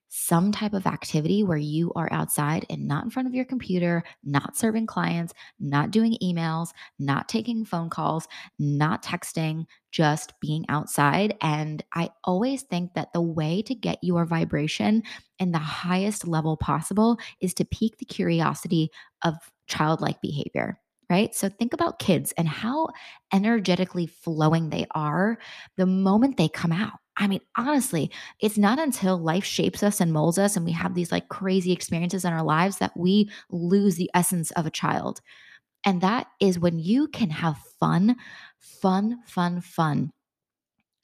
some 0.08 0.52
type 0.52 0.72
of 0.72 0.86
activity 0.86 1.42
where 1.42 1.56
you 1.58 1.92
are 1.94 2.08
outside 2.12 2.64
and 2.70 2.86
not 2.86 3.04
in 3.04 3.10
front 3.10 3.28
of 3.28 3.34
your 3.34 3.44
computer, 3.44 4.02
not 4.24 4.56
serving 4.56 4.86
clients, 4.86 5.34
not 5.58 5.90
doing 5.90 6.16
emails, 6.22 6.70
not 6.98 7.28
taking 7.28 7.64
phone 7.64 7.90
calls, 7.90 8.28
not 8.58 9.02
texting, 9.02 9.66
just 9.90 10.38
being 10.40 10.64
outside. 10.68 11.36
And 11.40 11.82
I 11.94 12.10
always 12.24 12.62
think 12.62 12.94
that 12.94 13.12
the 13.12 13.22
way 13.22 13.62
to 13.62 13.74
get 13.74 13.98
your 14.02 14.24
vibration 14.24 15.02
in 15.38 15.52
the 15.52 15.58
highest 15.58 16.26
level 16.26 16.56
possible 16.56 17.18
is 17.40 17.54
to 17.54 17.64
pique 17.64 17.98
the 17.98 18.04
curiosity 18.04 18.90
of 19.22 19.34
childlike 19.66 20.20
behavior. 20.20 20.80
Right. 21.08 21.32
So 21.36 21.48
think 21.48 21.72
about 21.72 22.00
kids 22.00 22.32
and 22.36 22.48
how 22.48 22.88
energetically 23.32 24.08
flowing 24.08 24.70
they 24.70 24.86
are 24.90 25.38
the 25.76 25.86
moment 25.86 26.36
they 26.36 26.48
come 26.48 26.72
out. 26.72 26.98
I 27.16 27.26
mean, 27.26 27.40
honestly, 27.56 28.10
it's 28.40 28.58
not 28.58 28.78
until 28.78 29.16
life 29.16 29.44
shapes 29.44 29.82
us 29.82 30.00
and 30.00 30.12
molds 30.12 30.38
us 30.38 30.56
and 30.56 30.66
we 30.66 30.72
have 30.72 30.94
these 30.94 31.10
like 31.10 31.28
crazy 31.28 31.72
experiences 31.72 32.24
in 32.24 32.32
our 32.32 32.42
lives 32.42 32.78
that 32.78 32.96
we 32.96 33.30
lose 33.50 33.96
the 33.96 34.10
essence 34.14 34.50
of 34.52 34.66
a 34.66 34.70
child. 34.70 35.20
And 35.84 36.00
that 36.00 36.26
is 36.40 36.58
when 36.58 36.78
you 36.78 37.08
can 37.08 37.30
have 37.30 37.58
fun, 37.80 38.16
fun, 38.58 39.20
fun, 39.24 39.60
fun. 39.60 40.12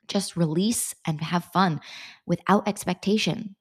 Just 0.08 0.36
release 0.36 0.94
and 1.06 1.20
have 1.20 1.44
fun 1.46 1.80
without 2.26 2.68
expectation. 2.68 3.56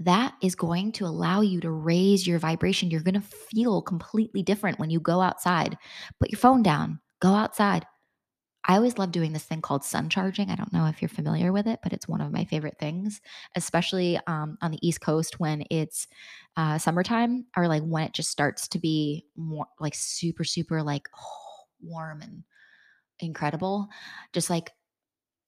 That 0.00 0.34
is 0.42 0.54
going 0.54 0.92
to 0.92 1.06
allow 1.06 1.40
you 1.40 1.60
to 1.62 1.70
raise 1.70 2.26
your 2.26 2.38
vibration. 2.38 2.90
You're 2.90 3.00
going 3.00 3.14
to 3.14 3.20
feel 3.20 3.82
completely 3.82 4.42
different 4.42 4.78
when 4.78 4.90
you 4.90 5.00
go 5.00 5.20
outside. 5.20 5.76
Put 6.20 6.30
your 6.30 6.38
phone 6.38 6.62
down, 6.62 7.00
go 7.20 7.30
outside, 7.30 7.84
I 8.64 8.76
always 8.76 8.98
love 8.98 9.12
doing 9.12 9.32
this 9.32 9.44
thing 9.44 9.62
called 9.62 9.84
sun 9.84 10.08
charging. 10.10 10.50
I 10.50 10.56
don't 10.56 10.72
know 10.72 10.86
if 10.86 11.00
you're 11.00 11.08
familiar 11.08 11.52
with 11.52 11.66
it, 11.66 11.80
but 11.82 11.92
it's 11.92 12.08
one 12.08 12.20
of 12.20 12.32
my 12.32 12.44
favorite 12.44 12.78
things, 12.78 13.20
especially 13.56 14.18
um, 14.26 14.58
on 14.60 14.72
the 14.72 14.86
East 14.86 15.00
Coast 15.00 15.40
when 15.40 15.64
it's 15.70 16.06
uh, 16.56 16.76
summertime 16.76 17.46
or 17.56 17.68
like 17.68 17.82
when 17.82 18.04
it 18.04 18.12
just 18.14 18.30
starts 18.30 18.68
to 18.68 18.78
be 18.78 19.24
more 19.36 19.66
like 19.80 19.94
super, 19.94 20.44
super 20.44 20.82
like 20.82 21.08
oh, 21.16 21.64
warm 21.80 22.20
and 22.20 22.42
incredible. 23.20 23.88
Just 24.32 24.50
like 24.50 24.72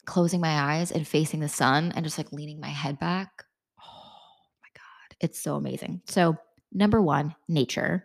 closing 0.06 0.40
my 0.40 0.76
eyes 0.76 0.90
and 0.90 1.06
facing 1.06 1.40
the 1.40 1.48
sun 1.48 1.92
and 1.94 2.04
just 2.04 2.18
like 2.18 2.32
leaning 2.32 2.60
my 2.60 2.68
head 2.68 2.98
back. 2.98 3.44
Oh 3.82 4.62
my 4.62 4.68
God. 4.74 5.16
It's 5.20 5.40
so 5.40 5.56
amazing. 5.56 6.02
So, 6.06 6.36
number 6.72 7.00
one, 7.00 7.34
nature. 7.48 8.04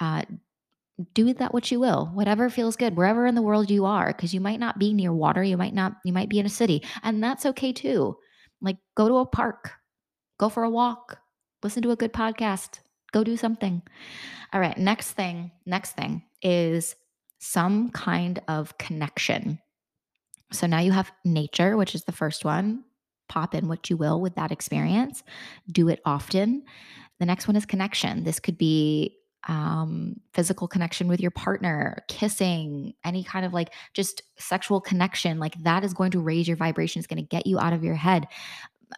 Uh, 0.00 0.22
do 1.12 1.34
that 1.34 1.52
what 1.52 1.70
you 1.70 1.78
will 1.78 2.06
whatever 2.14 2.48
feels 2.48 2.76
good 2.76 2.96
wherever 2.96 3.26
in 3.26 3.34
the 3.34 3.42
world 3.42 3.70
you 3.70 3.84
are 3.84 4.08
because 4.08 4.32
you 4.32 4.40
might 4.40 4.60
not 4.60 4.78
be 4.78 4.94
near 4.94 5.12
water 5.12 5.42
you 5.42 5.56
might 5.56 5.74
not 5.74 5.96
you 6.04 6.12
might 6.12 6.28
be 6.28 6.38
in 6.38 6.46
a 6.46 6.50
city 6.50 6.82
and 7.02 7.22
that's 7.22 7.46
okay 7.46 7.72
too. 7.72 8.16
Like 8.62 8.78
go 8.96 9.08
to 9.08 9.16
a 9.16 9.26
park 9.26 9.72
go 10.38 10.48
for 10.48 10.64
a 10.64 10.70
walk 10.70 11.18
listen 11.62 11.82
to 11.82 11.90
a 11.90 11.96
good 11.96 12.12
podcast 12.12 12.80
go 13.12 13.22
do 13.22 13.36
something. 13.36 13.82
All 14.52 14.60
right 14.60 14.76
next 14.78 15.12
thing 15.12 15.50
next 15.66 15.92
thing 15.92 16.22
is 16.42 16.96
some 17.38 17.90
kind 17.90 18.40
of 18.48 18.76
connection. 18.78 19.58
So 20.52 20.66
now 20.66 20.78
you 20.78 20.92
have 20.92 21.12
nature 21.24 21.76
which 21.76 21.94
is 21.94 22.04
the 22.04 22.12
first 22.12 22.44
one 22.44 22.84
pop 23.28 23.54
in 23.54 23.68
what 23.68 23.90
you 23.90 23.96
will 23.96 24.20
with 24.20 24.36
that 24.36 24.52
experience 24.52 25.22
do 25.70 25.88
it 25.88 26.00
often. 26.06 26.62
The 27.18 27.26
next 27.26 27.48
one 27.48 27.56
is 27.56 27.66
connection. 27.66 28.24
This 28.24 28.40
could 28.40 28.56
be 28.56 29.16
um, 29.46 30.20
physical 30.32 30.68
connection 30.68 31.08
with 31.08 31.20
your 31.20 31.30
partner, 31.30 32.04
kissing, 32.08 32.94
any 33.04 33.22
kind 33.22 33.46
of 33.46 33.52
like 33.52 33.72
just 33.94 34.22
sexual 34.38 34.80
connection, 34.80 35.38
like 35.38 35.54
that 35.62 35.84
is 35.84 35.94
going 35.94 36.10
to 36.12 36.20
raise 36.20 36.48
your 36.48 36.56
vibration. 36.56 36.98
It's 36.98 37.06
going 37.06 37.22
to 37.22 37.28
get 37.28 37.46
you 37.46 37.58
out 37.58 37.72
of 37.72 37.84
your 37.84 37.94
head. 37.94 38.26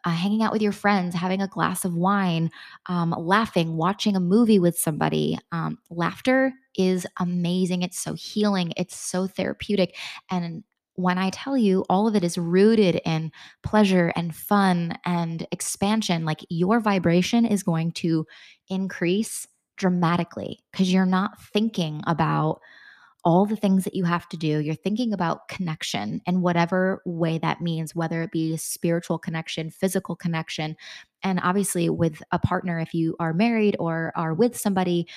Uh, 0.05 0.11
hanging 0.11 0.43
out 0.43 0.53
with 0.53 0.61
your 0.61 0.73
friends, 0.73 1.15
having 1.15 1.41
a 1.41 1.49
glass 1.49 1.87
of 1.87 1.95
wine, 1.95 2.51
um, 2.87 3.15
laughing, 3.17 3.75
watching 3.77 4.17
a 4.17 4.21
movie 4.21 4.59
with 4.59 4.77
somebody. 4.77 5.39
Um, 5.51 5.79
laughter 5.89 6.53
is 6.77 7.07
amazing. 7.19 7.81
It's 7.81 7.99
so 7.99 8.13
healing. 8.13 8.75
It's 8.77 8.95
so 8.95 9.27
therapeutic. 9.27 9.97
And 10.31 10.63
when 10.95 11.17
I 11.17 11.31
tell 11.31 11.57
you 11.57 11.87
all 11.89 12.07
of 12.07 12.17
it 12.17 12.25
is 12.25 12.37
rooted 12.37 13.01
in 13.07 13.33
pleasure 13.63 14.13
and 14.15 14.35
fun 14.35 14.99
and 15.07 15.47
expansion, 15.53 16.25
like 16.25 16.45
your 16.51 16.81
vibration 16.81 17.47
is 17.47 17.63
going 17.63 17.93
to 17.93 18.27
increase 18.69 19.47
dramatically 19.79 20.61
because 20.73 20.93
you're 20.93 21.07
not 21.07 21.41
thinking 21.41 22.03
about 22.07 22.61
all 23.25 23.45
the 23.45 23.57
things 23.57 23.85
that 23.85 23.95
you 23.95 24.05
have 24.05 24.29
to 24.29 24.37
do. 24.37 24.61
You're 24.61 24.75
thinking 24.75 25.13
about 25.13 25.49
connection 25.49 26.21
and 26.27 26.43
whatever 26.43 27.03
way 27.05 27.39
that 27.39 27.61
means, 27.61 27.95
whether 27.95 28.23
it 28.23 28.31
be 28.31 28.57
spiritual 28.57 29.19
connection, 29.19 29.71
physical 29.71 30.15
connection. 30.17 30.77
And 31.23 31.41
obviously, 31.43 31.91
with 31.91 32.23
a 32.31 32.39
partner, 32.39 32.79
if 32.79 32.95
you 32.95 33.17
are 33.19 33.35
married 33.35 33.77
or 33.81 34.13
are 34.17 34.35
with 34.35 34.57
somebody, 34.57 35.09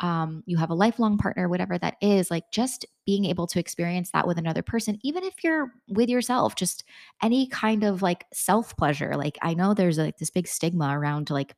um, 0.00 0.44
you 0.46 0.56
have 0.56 0.70
a 0.70 0.74
lifelong 0.74 1.18
partner, 1.18 1.48
whatever 1.48 1.76
that 1.78 1.96
is, 2.00 2.30
like 2.30 2.44
just 2.52 2.86
being 3.04 3.24
able 3.24 3.48
to 3.48 3.58
experience 3.58 4.12
that 4.12 4.28
with 4.28 4.38
another 4.38 4.62
person, 4.62 4.98
even 5.02 5.24
if 5.24 5.42
you're 5.42 5.72
with 5.88 6.08
yourself, 6.08 6.54
just 6.54 6.84
any 7.22 7.48
kind 7.48 7.82
of 7.82 8.00
like 8.00 8.24
self 8.32 8.76
pleasure. 8.76 9.16
Like, 9.16 9.36
I 9.42 9.54
know 9.54 9.74
there's 9.74 9.98
like 9.98 10.18
this 10.18 10.30
big 10.30 10.46
stigma 10.46 10.96
around 10.96 11.30
like, 11.30 11.54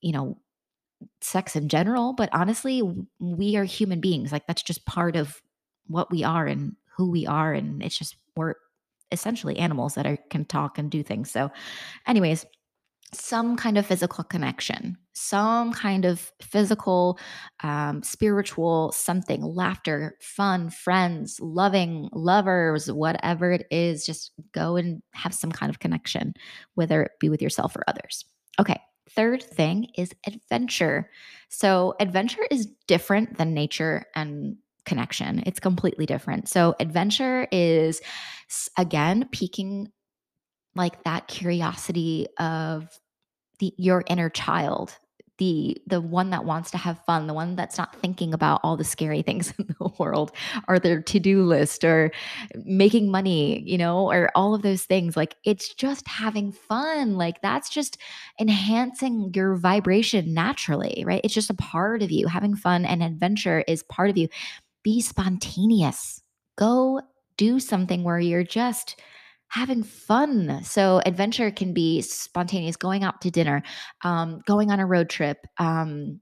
you 0.00 0.12
know, 0.12 0.38
sex 1.20 1.56
in 1.56 1.68
general, 1.68 2.12
but 2.12 2.28
honestly, 2.32 2.82
we 3.18 3.56
are 3.56 3.64
human 3.64 4.00
beings. 4.00 4.32
Like 4.32 4.46
that's 4.46 4.62
just 4.62 4.86
part 4.86 5.16
of 5.16 5.40
what 5.86 6.10
we 6.10 6.24
are 6.24 6.46
and 6.46 6.76
who 6.96 7.10
we 7.10 7.26
are. 7.26 7.52
And 7.52 7.82
it's 7.82 7.98
just, 7.98 8.16
we're 8.36 8.54
essentially 9.10 9.58
animals 9.58 9.94
that 9.94 10.06
are, 10.06 10.18
can 10.30 10.44
talk 10.44 10.78
and 10.78 10.90
do 10.90 11.02
things. 11.02 11.30
So, 11.30 11.50
anyways, 12.06 12.44
some 13.14 13.56
kind 13.56 13.78
of 13.78 13.86
physical 13.86 14.22
connection, 14.24 14.96
some 15.14 15.72
kind 15.72 16.04
of 16.04 16.30
physical, 16.42 17.18
um, 17.62 18.02
spiritual 18.02 18.92
something, 18.92 19.42
laughter, 19.42 20.16
fun, 20.20 20.68
friends, 20.68 21.38
loving, 21.40 22.08
lovers, 22.12 22.92
whatever 22.92 23.52
it 23.52 23.66
is, 23.70 24.04
just 24.04 24.32
go 24.52 24.76
and 24.76 25.02
have 25.12 25.32
some 25.32 25.50
kind 25.50 25.70
of 25.70 25.78
connection, 25.78 26.34
whether 26.74 27.02
it 27.02 27.12
be 27.18 27.30
with 27.30 27.40
yourself 27.40 27.74
or 27.76 27.84
others. 27.88 28.24
Okay, 28.60 28.80
Third 29.18 29.42
thing 29.42 29.88
is 29.96 30.12
adventure. 30.28 31.10
So, 31.48 31.96
adventure 31.98 32.46
is 32.52 32.66
different 32.86 33.36
than 33.36 33.52
nature 33.52 34.06
and 34.14 34.58
connection. 34.84 35.42
It's 35.44 35.58
completely 35.58 36.06
different. 36.06 36.48
So, 36.48 36.76
adventure 36.78 37.48
is 37.50 38.00
again 38.76 39.28
piquing 39.32 39.90
like 40.76 41.02
that 41.02 41.26
curiosity 41.26 42.28
of 42.38 42.96
the 43.58 43.74
your 43.76 44.04
inner 44.06 44.30
child 44.30 44.96
the 45.38 45.80
the 45.86 46.00
one 46.00 46.30
that 46.30 46.44
wants 46.44 46.70
to 46.72 46.78
have 46.78 47.02
fun, 47.04 47.26
the 47.26 47.34
one 47.34 47.56
that's 47.56 47.78
not 47.78 47.96
thinking 47.96 48.34
about 48.34 48.60
all 48.62 48.76
the 48.76 48.84
scary 48.84 49.22
things 49.28 49.54
in 49.58 49.66
the 49.66 49.90
world 49.98 50.32
or 50.66 50.78
their 50.78 51.00
to-do 51.00 51.42
list 51.44 51.84
or 51.84 52.12
making 52.64 53.10
money, 53.10 53.60
you 53.60 53.78
know, 53.78 54.10
or 54.10 54.30
all 54.34 54.54
of 54.54 54.62
those 54.62 54.84
things. 54.84 55.16
Like 55.16 55.36
it's 55.44 55.72
just 55.74 56.06
having 56.06 56.52
fun. 56.52 57.16
Like 57.16 57.40
that's 57.40 57.70
just 57.70 57.98
enhancing 58.40 59.32
your 59.34 59.54
vibration 59.54 60.34
naturally, 60.34 61.04
right? 61.06 61.20
It's 61.24 61.34
just 61.34 61.50
a 61.50 61.54
part 61.54 62.02
of 62.02 62.10
you. 62.10 62.26
Having 62.26 62.56
fun 62.56 62.84
and 62.84 63.02
adventure 63.02 63.64
is 63.66 63.82
part 63.84 64.10
of 64.10 64.16
you. 64.16 64.28
Be 64.82 65.00
spontaneous. 65.00 66.22
Go 66.56 67.00
do 67.36 67.60
something 67.60 68.02
where 68.02 68.18
you're 68.18 68.44
just 68.44 69.00
having 69.48 69.82
fun. 69.82 70.62
So 70.64 71.00
adventure 71.04 71.50
can 71.50 71.72
be 71.72 72.02
spontaneous, 72.02 72.76
going 72.76 73.04
out 73.04 73.20
to 73.22 73.30
dinner, 73.30 73.62
um, 74.02 74.40
going 74.46 74.70
on 74.70 74.80
a 74.80 74.86
road 74.86 75.08
trip. 75.08 75.38
Um, 75.58 76.20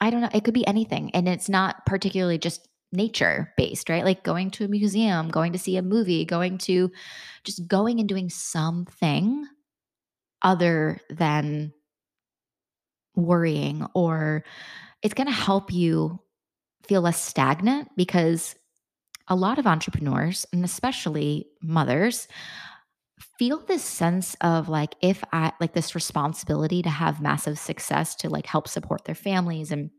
I 0.00 0.10
don't 0.10 0.20
know. 0.20 0.30
It 0.32 0.44
could 0.44 0.54
be 0.54 0.66
anything, 0.66 1.10
and 1.14 1.28
it's 1.28 1.48
not 1.48 1.86
particularly 1.86 2.38
just 2.38 2.68
nature 2.92 3.52
based, 3.56 3.88
right? 3.88 4.04
Like 4.04 4.22
going 4.22 4.50
to 4.52 4.64
a 4.64 4.68
museum, 4.68 5.28
going 5.28 5.52
to 5.52 5.58
see 5.58 5.76
a 5.76 5.82
movie, 5.82 6.24
going 6.24 6.58
to 6.58 6.90
just 7.44 7.66
going 7.66 8.00
and 8.00 8.08
doing 8.08 8.28
something 8.28 9.46
other 10.42 11.00
than 11.08 11.72
worrying 13.14 13.86
or 13.94 14.44
it's 15.02 15.14
going 15.14 15.26
to 15.26 15.32
help 15.32 15.72
you 15.72 16.20
feel 16.86 17.02
less 17.02 17.22
stagnant 17.22 17.88
because 17.96 18.54
a 19.28 19.36
lot 19.36 19.58
of 19.58 19.66
entrepreneurs, 19.66 20.46
and 20.52 20.64
especially 20.64 21.46
mothers, 21.62 22.28
feel 23.38 23.58
this 23.58 23.82
sense 23.84 24.36
of 24.40 24.68
like 24.68 24.94
if 25.00 25.22
I 25.32 25.52
like 25.60 25.72
this 25.72 25.94
responsibility 25.94 26.82
to 26.82 26.90
have 26.90 27.20
massive 27.20 27.58
success 27.58 28.14
to 28.16 28.28
like 28.28 28.46
help 28.46 28.68
support 28.68 29.04
their 29.04 29.14
families 29.14 29.70
and 29.70 29.90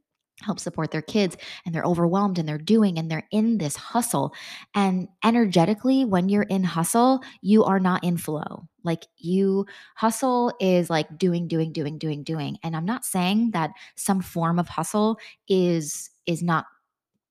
help 0.41 0.59
support 0.59 0.91
their 0.91 1.01
kids 1.01 1.37
and 1.65 1.73
they're 1.73 1.83
overwhelmed 1.83 2.39
and 2.39 2.49
they're 2.49 2.57
doing 2.57 2.97
and 2.97 3.09
they're 3.09 3.27
in 3.31 3.59
this 3.59 3.75
hustle. 3.75 4.33
And 4.75 5.07
energetically 5.23 6.05
when 6.05 6.27
you're 6.27 6.43
in 6.43 6.63
hustle 6.63 7.21
you 7.41 7.63
are 7.63 7.79
not 7.79 8.03
in 8.03 8.17
flow. 8.17 8.67
Like 8.83 9.05
you 9.17 9.65
hustle 9.95 10.53
is 10.59 10.89
like 10.89 11.17
doing 11.17 11.47
doing 11.47 11.71
doing 11.71 11.97
doing 11.97 12.23
doing. 12.23 12.57
And 12.63 12.75
i'm 12.75 12.85
not 12.85 13.05
saying 13.05 13.51
that 13.51 13.71
some 13.95 14.21
form 14.21 14.59
of 14.59 14.67
hustle 14.67 15.17
is 15.47 16.09
is 16.25 16.41
not 16.41 16.65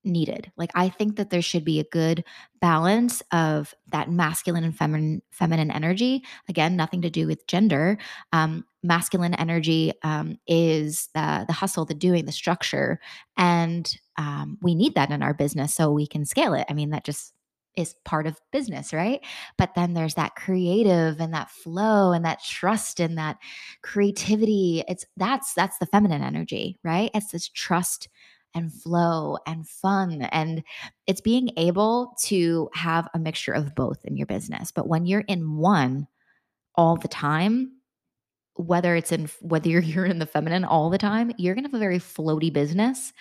needed. 0.05 0.51
Like 0.57 0.71
I 0.75 0.89
think 0.89 1.17
that 1.17 1.31
there 1.31 1.43
should 1.43 1.65
be 1.65 1.81
a 1.81 1.85
good 1.85 2.25
balance 2.61 3.23
of 3.33 3.75
that 3.91 4.11
masculine 4.11 4.65
and 4.65 4.77
feminine 4.77 5.23
feminine 5.31 5.71
energy. 5.71 6.23
Again, 6.49 6.77
nothing 6.77 7.03
to 7.03 7.11
do 7.11 7.27
with 7.27 7.47
gender. 7.47 7.99
Um, 8.33 8.65
masculine 8.83 9.35
energy 9.35 9.93
um, 10.03 10.39
is 10.47 11.09
the 11.15 11.45
the 11.47 11.53
hustle, 11.53 11.85
the 11.85 11.95
doing, 11.95 12.25
the 12.25 12.33
structure, 12.33 13.01
and 13.37 13.97
um, 14.19 14.59
we 14.63 14.75
need 14.75 14.95
that 14.95 15.11
in 15.11 15.23
our 15.23 15.35
business 15.35 15.75
so 15.75 15.91
we 15.91 16.07
can 16.07 16.25
scale 16.25 16.55
it. 16.55 16.67
I 16.69 16.75
mean, 16.75 16.91
that 16.91 17.05
just 17.05 17.33
is 17.77 17.95
part 18.05 18.27
of 18.27 18.41
business, 18.51 18.93
right? 18.93 19.21
But 19.57 19.75
then 19.75 19.95
there's 19.95 20.15
that 20.15 20.35
creative 20.35 21.21
and 21.21 21.33
that 21.33 21.51
flow 21.51 22.13
and 22.13 22.25
that 22.25 22.43
trust 22.43 23.01
and 23.01 23.17
that 23.19 23.39
creativity. 23.83 24.85
It's 24.89 25.07
that's 25.17 25.55
that's 25.55 25.79
the 25.79 25.87
feminine 25.87 26.23
energy, 26.23 26.79
right? 26.85 27.11
It's 27.15 27.33
this 27.33 27.49
trust 27.49 28.09
and 28.55 28.73
flow 28.73 29.39
and 29.47 29.69
fun. 29.69 30.23
And 30.23 30.63
it's 31.07 31.21
being 31.21 31.51
able 31.57 32.15
to 32.25 32.69
have 32.75 33.09
a 33.15 33.19
mixture 33.19 33.53
of 33.53 33.75
both 33.75 34.05
in 34.05 34.17
your 34.17 34.27
business. 34.27 34.71
But 34.71 34.89
when 34.89 35.07
you're 35.07 35.21
in 35.21 35.57
one 35.57 36.07
all 36.75 36.97
the 36.97 37.09
time, 37.09 37.73
whether 38.57 38.95
it's 38.95 39.13
in 39.13 39.29
whether 39.41 39.69
you're, 39.81 40.05
in 40.05 40.19
the 40.19 40.27
feminine 40.27 40.65
all 40.65 40.91
the 40.91 40.99
time, 40.99 41.33
you're 41.39 41.55
gonna 41.55 41.69
have 41.69 41.75
a 41.75 41.79
very 41.79 41.99
floaty 41.99 42.53
business. 42.53 43.13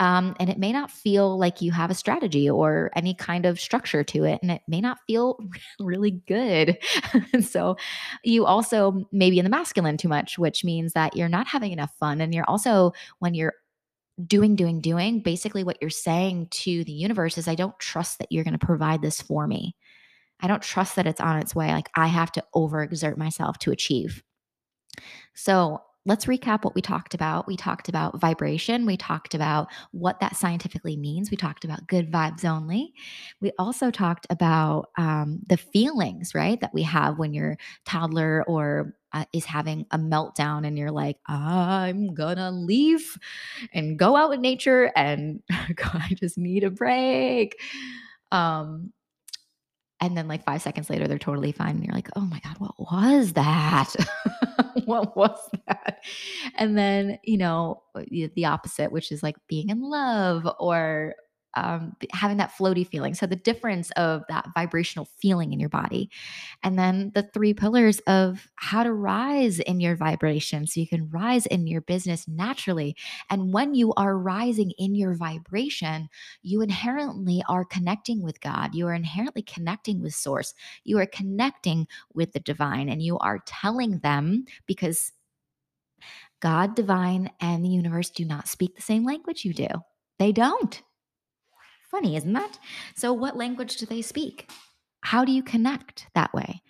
Um, 0.00 0.36
and 0.38 0.48
it 0.48 0.58
may 0.58 0.72
not 0.72 0.92
feel 0.92 1.36
like 1.36 1.60
you 1.60 1.72
have 1.72 1.90
a 1.90 1.94
strategy 1.94 2.48
or 2.48 2.92
any 2.94 3.14
kind 3.14 3.44
of 3.44 3.58
structure 3.58 4.04
to 4.04 4.24
it. 4.24 4.38
And 4.42 4.52
it 4.52 4.62
may 4.68 4.80
not 4.80 4.98
feel 5.08 5.40
really 5.80 6.12
good. 6.28 6.78
so 7.42 7.76
you 8.22 8.46
also 8.46 9.08
maybe 9.10 9.40
in 9.40 9.44
the 9.44 9.50
masculine 9.50 9.96
too 9.96 10.08
much, 10.08 10.38
which 10.38 10.64
means 10.64 10.92
that 10.92 11.16
you're 11.16 11.28
not 11.28 11.48
having 11.48 11.72
enough 11.72 11.92
fun. 11.98 12.20
And 12.20 12.32
you're 12.32 12.48
also, 12.48 12.92
when 13.18 13.34
you're 13.34 13.54
doing, 14.26 14.56
doing, 14.56 14.80
doing, 14.80 15.20
basically 15.20 15.64
what 15.64 15.78
you're 15.80 15.90
saying 15.90 16.48
to 16.50 16.84
the 16.84 16.92
universe 16.92 17.38
is, 17.38 17.48
I 17.48 17.54
don't 17.54 17.78
trust 17.78 18.18
that 18.18 18.32
you're 18.32 18.44
going 18.44 18.58
to 18.58 18.66
provide 18.66 19.02
this 19.02 19.20
for 19.20 19.46
me. 19.46 19.76
I 20.40 20.46
don't 20.46 20.62
trust 20.62 20.96
that 20.96 21.06
it's 21.06 21.20
on 21.20 21.38
its 21.38 21.54
way. 21.54 21.68
Like 21.68 21.90
I 21.94 22.06
have 22.06 22.32
to 22.32 22.44
overexert 22.54 23.16
myself 23.16 23.58
to 23.60 23.72
achieve. 23.72 24.22
So 25.34 25.80
let's 26.06 26.24
recap 26.24 26.64
what 26.64 26.74
we 26.74 26.80
talked 26.80 27.14
about. 27.14 27.46
We 27.46 27.56
talked 27.56 27.88
about 27.88 28.20
vibration. 28.20 28.86
We 28.86 28.96
talked 28.96 29.34
about 29.34 29.68
what 29.90 30.20
that 30.20 30.36
scientifically 30.36 30.96
means. 30.96 31.30
We 31.30 31.36
talked 31.36 31.64
about 31.64 31.86
good 31.86 32.10
vibes 32.10 32.44
only. 32.44 32.94
We 33.40 33.52
also 33.58 33.90
talked 33.90 34.26
about 34.30 34.86
um, 34.96 35.40
the 35.46 35.58
feelings, 35.58 36.34
right, 36.34 36.60
that 36.60 36.72
we 36.72 36.82
have 36.84 37.18
when 37.18 37.34
your 37.34 37.58
toddler 37.84 38.42
or 38.48 38.94
uh, 39.12 39.24
is 39.32 39.44
having 39.44 39.86
a 39.90 39.98
meltdown 39.98 40.66
and 40.66 40.78
you're 40.78 40.90
like, 40.90 41.16
I'm 41.26 42.14
gonna 42.14 42.50
leave 42.50 43.16
and 43.72 43.98
go 43.98 44.16
out 44.16 44.32
in 44.32 44.40
nature 44.40 44.92
and 44.96 45.42
I 45.50 46.14
just 46.14 46.38
need 46.38 46.64
a 46.64 46.70
break. 46.70 47.56
Um, 48.30 48.92
and 50.00 50.16
then 50.16 50.28
like 50.28 50.44
five 50.44 50.62
seconds 50.62 50.88
later, 50.90 51.08
they're 51.08 51.18
totally 51.18 51.52
fine. 51.52 51.76
And 51.76 51.84
you're 51.84 51.94
like, 51.94 52.10
oh 52.14 52.20
my 52.20 52.40
God, 52.40 52.56
what 52.58 52.78
was 52.78 53.32
that? 53.32 53.94
what 54.84 55.16
was 55.16 55.38
that? 55.66 55.98
And 56.56 56.78
then, 56.78 57.18
you 57.24 57.36
know, 57.36 57.82
the 58.10 58.44
opposite, 58.44 58.92
which 58.92 59.10
is 59.10 59.22
like 59.22 59.36
being 59.48 59.70
in 59.70 59.82
love 59.82 60.46
or 60.60 61.14
um, 61.54 61.96
having 62.12 62.36
that 62.36 62.52
floaty 62.52 62.86
feeling. 62.86 63.14
So 63.14 63.26
the 63.26 63.36
difference 63.36 63.90
of 63.92 64.22
that 64.28 64.46
vibrational 64.54 65.06
feeling 65.20 65.52
in 65.52 65.60
your 65.60 65.68
body. 65.68 66.10
And 66.62 66.78
then 66.78 67.12
the 67.14 67.22
three 67.22 67.54
pillars 67.54 68.00
of 68.00 68.48
how 68.56 68.82
to 68.82 68.92
rise 68.92 69.58
in 69.60 69.80
your 69.80 69.96
vibration 69.96 70.66
so 70.66 70.80
you 70.80 70.86
can 70.86 71.10
rise 71.10 71.46
in 71.46 71.66
your 71.66 71.80
business 71.80 72.28
naturally. 72.28 72.96
And 73.30 73.52
when 73.52 73.74
you 73.74 73.92
are 73.94 74.18
rising 74.18 74.72
in 74.78 74.94
your 74.94 75.14
vibration, 75.14 76.08
you 76.42 76.60
inherently 76.60 77.42
are 77.48 77.64
connecting 77.64 78.22
with 78.22 78.40
God. 78.40 78.74
You 78.74 78.86
are 78.88 78.94
inherently 78.94 79.42
connecting 79.42 80.00
with 80.02 80.14
source. 80.14 80.54
You 80.84 80.98
are 80.98 81.06
connecting 81.06 81.86
with 82.14 82.32
the 82.32 82.40
divine 82.40 82.88
and 82.88 83.02
you 83.02 83.18
are 83.18 83.42
telling 83.46 83.98
them 83.98 84.44
because 84.66 85.12
God, 86.40 86.76
divine, 86.76 87.30
and 87.40 87.64
the 87.64 87.68
universe 87.68 88.10
do 88.10 88.24
not 88.24 88.46
speak 88.46 88.76
the 88.76 88.82
same 88.82 89.04
language 89.04 89.44
you 89.44 89.52
do. 89.52 89.66
They 90.18 90.30
don't. 90.30 90.82
Funny, 91.90 92.16
isn't 92.16 92.32
that? 92.34 92.58
So, 92.94 93.12
what 93.12 93.36
language 93.36 93.76
do 93.76 93.86
they 93.86 94.02
speak? 94.02 94.50
How 95.00 95.24
do 95.24 95.32
you 95.32 95.42
connect 95.42 96.06
that 96.14 96.32
way? 96.34 96.62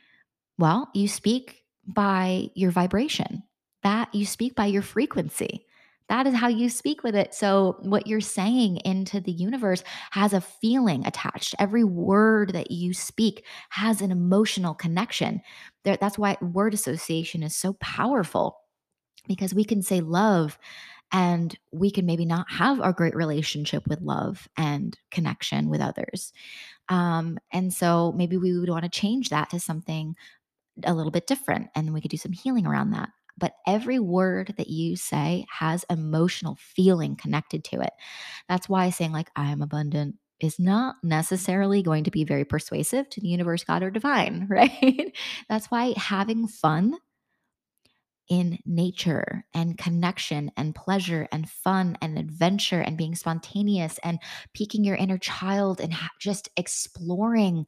Well, 0.58 0.88
you 0.94 1.08
speak 1.08 1.64
by 1.86 2.50
your 2.54 2.70
vibration, 2.70 3.42
that 3.82 4.14
you 4.14 4.26
speak 4.26 4.54
by 4.54 4.66
your 4.66 4.82
frequency. 4.82 5.64
That 6.08 6.26
is 6.26 6.34
how 6.34 6.48
you 6.48 6.70
speak 6.70 7.02
with 7.02 7.14
it. 7.14 7.34
So, 7.34 7.78
what 7.80 8.06
you're 8.06 8.20
saying 8.20 8.78
into 8.84 9.20
the 9.20 9.32
universe 9.32 9.82
has 10.12 10.32
a 10.32 10.40
feeling 10.40 11.04
attached. 11.06 11.54
Every 11.58 11.84
word 11.84 12.52
that 12.52 12.70
you 12.70 12.94
speak 12.94 13.44
has 13.70 14.00
an 14.00 14.12
emotional 14.12 14.74
connection. 14.74 15.42
That's 15.84 16.18
why 16.18 16.36
word 16.40 16.74
association 16.74 17.42
is 17.42 17.56
so 17.56 17.74
powerful 17.74 18.58
because 19.26 19.52
we 19.52 19.64
can 19.64 19.82
say 19.82 20.00
love 20.00 20.58
and 21.12 21.56
we 21.72 21.90
can 21.90 22.06
maybe 22.06 22.24
not 22.24 22.50
have 22.50 22.80
our 22.80 22.92
great 22.92 23.14
relationship 23.14 23.86
with 23.86 24.00
love 24.00 24.48
and 24.56 24.98
connection 25.10 25.68
with 25.68 25.80
others. 25.80 26.32
Um, 26.88 27.38
and 27.52 27.72
so 27.72 28.12
maybe 28.12 28.36
we 28.36 28.58
would 28.58 28.68
want 28.68 28.84
to 28.84 28.90
change 28.90 29.30
that 29.30 29.50
to 29.50 29.60
something 29.60 30.14
a 30.84 30.94
little 30.94 31.10
bit 31.10 31.26
different, 31.26 31.68
and 31.74 31.86
then 31.86 31.92
we 31.92 32.00
could 32.00 32.10
do 32.10 32.16
some 32.16 32.32
healing 32.32 32.66
around 32.66 32.90
that. 32.90 33.10
But 33.36 33.54
every 33.66 33.98
word 33.98 34.54
that 34.58 34.68
you 34.68 34.96
say 34.96 35.46
has 35.50 35.84
emotional 35.88 36.56
feeling 36.60 37.16
connected 37.16 37.64
to 37.64 37.80
it. 37.80 37.92
That's 38.48 38.68
why 38.68 38.90
saying, 38.90 39.12
like, 39.12 39.30
I 39.36 39.50
am 39.50 39.62
abundant 39.62 40.16
is 40.40 40.58
not 40.58 40.96
necessarily 41.02 41.82
going 41.82 42.04
to 42.04 42.10
be 42.10 42.24
very 42.24 42.44
persuasive 42.44 43.08
to 43.10 43.20
the 43.20 43.28
universe, 43.28 43.64
God, 43.64 43.82
or 43.82 43.90
divine, 43.90 44.46
right? 44.50 45.16
That's 45.48 45.66
why 45.66 45.94
having 45.96 46.46
fun 46.48 46.96
in 48.28 48.58
nature 48.66 49.44
and 49.54 49.78
connection 49.78 50.50
and 50.56 50.74
pleasure 50.74 51.26
and 51.32 51.48
fun 51.48 51.96
and 52.02 52.18
adventure 52.18 52.80
and 52.80 52.96
being 52.96 53.14
spontaneous 53.14 53.98
and 54.04 54.18
piquing 54.54 54.84
your 54.84 54.96
inner 54.96 55.18
child 55.18 55.80
and 55.80 55.94
just 56.20 56.48
exploring 56.56 57.66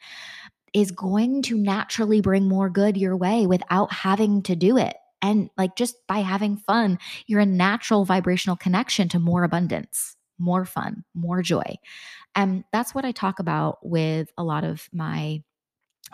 is 0.72 0.90
going 0.90 1.42
to 1.42 1.56
naturally 1.56 2.20
bring 2.20 2.48
more 2.48 2.70
good 2.70 2.96
your 2.96 3.16
way 3.16 3.46
without 3.46 3.92
having 3.92 4.42
to 4.42 4.54
do 4.54 4.76
it. 4.76 4.96
And 5.22 5.50
like 5.58 5.76
just 5.76 5.96
by 6.06 6.18
having 6.18 6.56
fun, 6.56 6.98
you're 7.26 7.40
a 7.40 7.46
natural 7.46 8.04
vibrational 8.04 8.56
connection 8.56 9.08
to 9.10 9.18
more 9.18 9.44
abundance, 9.44 10.16
more 10.38 10.64
fun, 10.64 11.04
more 11.14 11.42
joy. 11.42 11.76
And 12.34 12.64
that's 12.72 12.94
what 12.94 13.04
I 13.04 13.12
talk 13.12 13.38
about 13.38 13.78
with 13.82 14.30
a 14.38 14.44
lot 14.44 14.64
of 14.64 14.88
my 14.92 15.42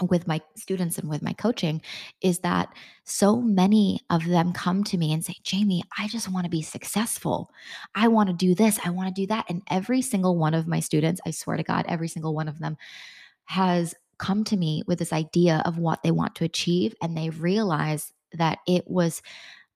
with 0.02 0.26
my 0.26 0.40
students 0.56 0.98
and 0.98 1.08
with 1.08 1.22
my 1.22 1.32
coaching 1.32 1.80
is 2.20 2.40
that 2.40 2.68
so 3.04 3.40
many 3.40 4.00
of 4.10 4.26
them 4.26 4.52
come 4.52 4.84
to 4.84 4.98
me 4.98 5.12
and 5.12 5.24
say, 5.24 5.34
Jamie, 5.42 5.82
I 5.98 6.08
just 6.08 6.30
want 6.30 6.44
to 6.44 6.50
be 6.50 6.62
successful. 6.62 7.50
I 7.94 8.08
want 8.08 8.28
to 8.28 8.34
do 8.34 8.54
this. 8.54 8.78
I 8.84 8.90
want 8.90 9.14
to 9.14 9.22
do 9.22 9.26
that. 9.28 9.46
And 9.48 9.62
every 9.70 10.02
single 10.02 10.36
one 10.36 10.54
of 10.54 10.66
my 10.66 10.80
students, 10.80 11.20
I 11.26 11.30
swear 11.30 11.56
to 11.56 11.62
God, 11.62 11.86
every 11.88 12.08
single 12.08 12.34
one 12.34 12.48
of 12.48 12.58
them 12.58 12.76
has 13.44 13.94
come 14.18 14.44
to 14.44 14.56
me 14.56 14.82
with 14.86 14.98
this 14.98 15.12
idea 15.12 15.62
of 15.64 15.78
what 15.78 16.02
they 16.02 16.10
want 16.10 16.34
to 16.36 16.44
achieve. 16.44 16.94
And 17.02 17.16
they 17.16 17.30
realize 17.30 18.12
that 18.32 18.58
it 18.66 18.84
was 18.86 19.22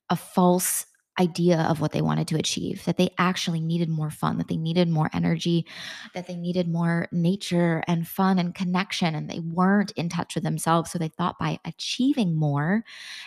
a 0.08 0.16
false 0.16 0.86
idea 1.18 1.60
of 1.68 1.80
what 1.80 1.92
they 1.92 2.02
wanted 2.02 2.28
to 2.28 2.36
achieve, 2.36 2.84
that 2.84 2.96
they 2.96 3.10
actually 3.18 3.60
needed 3.60 3.88
more 3.88 4.10
fun, 4.10 4.38
that 4.38 4.48
they 4.48 4.56
needed 4.56 4.88
more 4.88 5.10
energy, 5.12 5.66
that 6.14 6.26
they 6.26 6.36
needed 6.36 6.68
more 6.68 7.08
nature 7.12 7.82
and 7.86 8.06
fun 8.06 8.38
and 8.38 8.54
connection, 8.54 9.14
and 9.14 9.28
they 9.28 9.40
weren't 9.40 9.92
in 9.92 10.08
touch 10.08 10.34
with 10.34 10.44
themselves. 10.44 10.90
So 10.90 10.98
they 10.98 11.08
thought 11.08 11.38
by 11.38 11.58
achieving 11.64 12.34
more 12.34 12.84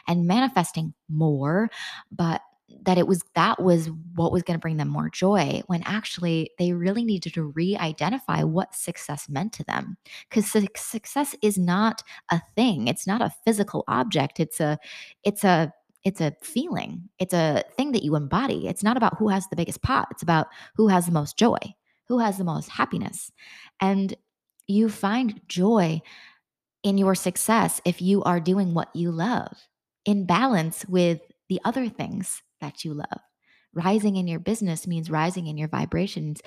and 0.07 0.27
manifesting 0.27 0.93
more, 1.09 1.69
but 2.11 2.41
that 2.81 2.97
it 2.97 3.07
was 3.07 3.23
that 3.35 3.61
was 3.61 3.89
what 4.15 4.31
was 4.31 4.43
going 4.43 4.57
to 4.57 4.61
bring 4.61 4.77
them 4.77 4.87
more 4.87 5.09
joy 5.09 5.61
when 5.67 5.83
actually 5.85 6.51
they 6.57 6.73
really 6.73 7.03
needed 7.03 7.33
to 7.33 7.43
re-identify 7.43 8.43
what 8.43 8.73
success 8.75 9.29
meant 9.29 9.53
to 9.53 9.63
them. 9.65 9.97
Because 10.29 10.51
su- 10.51 10.67
success 10.75 11.35
is 11.41 11.57
not 11.57 12.03
a 12.31 12.41
thing. 12.55 12.87
It's 12.87 13.07
not 13.07 13.21
a 13.21 13.33
physical 13.45 13.83
object. 13.87 14.39
It's 14.39 14.59
a 14.59 14.79
it's 15.23 15.43
a 15.43 15.71
it's 16.03 16.21
a 16.21 16.35
feeling. 16.41 17.09
It's 17.19 17.33
a 17.33 17.63
thing 17.77 17.93
that 17.93 18.03
you 18.03 18.15
embody. 18.15 18.67
It's 18.67 18.83
not 18.83 18.97
about 18.97 19.17
who 19.17 19.29
has 19.29 19.47
the 19.47 19.55
biggest 19.55 19.81
pot. 19.81 20.07
It's 20.11 20.23
about 20.23 20.47
who 20.75 20.87
has 20.89 21.05
the 21.05 21.11
most 21.11 21.37
joy, 21.37 21.57
who 22.07 22.19
has 22.19 22.37
the 22.37 22.43
most 22.43 22.69
happiness. 22.69 23.31
And 23.79 24.15
you 24.67 24.89
find 24.89 25.41
joy 25.47 26.01
in 26.83 26.97
your 26.97 27.15
success 27.15 27.81
if 27.85 28.01
you 28.01 28.23
are 28.23 28.39
doing 28.39 28.73
what 28.73 28.93
you 28.95 29.11
love 29.11 29.67
in 30.05 30.25
balance 30.25 30.85
with 30.85 31.21
the 31.47 31.61
other 31.63 31.87
things 31.87 32.41
that 32.59 32.83
you 32.83 32.93
love. 32.93 33.19
Rising 33.73 34.17
in 34.17 34.27
your 34.27 34.39
business 34.39 34.85
means 34.85 35.09
rising 35.09 35.47
in 35.47 35.57
your 35.57 35.67
vibrations, 35.67 36.41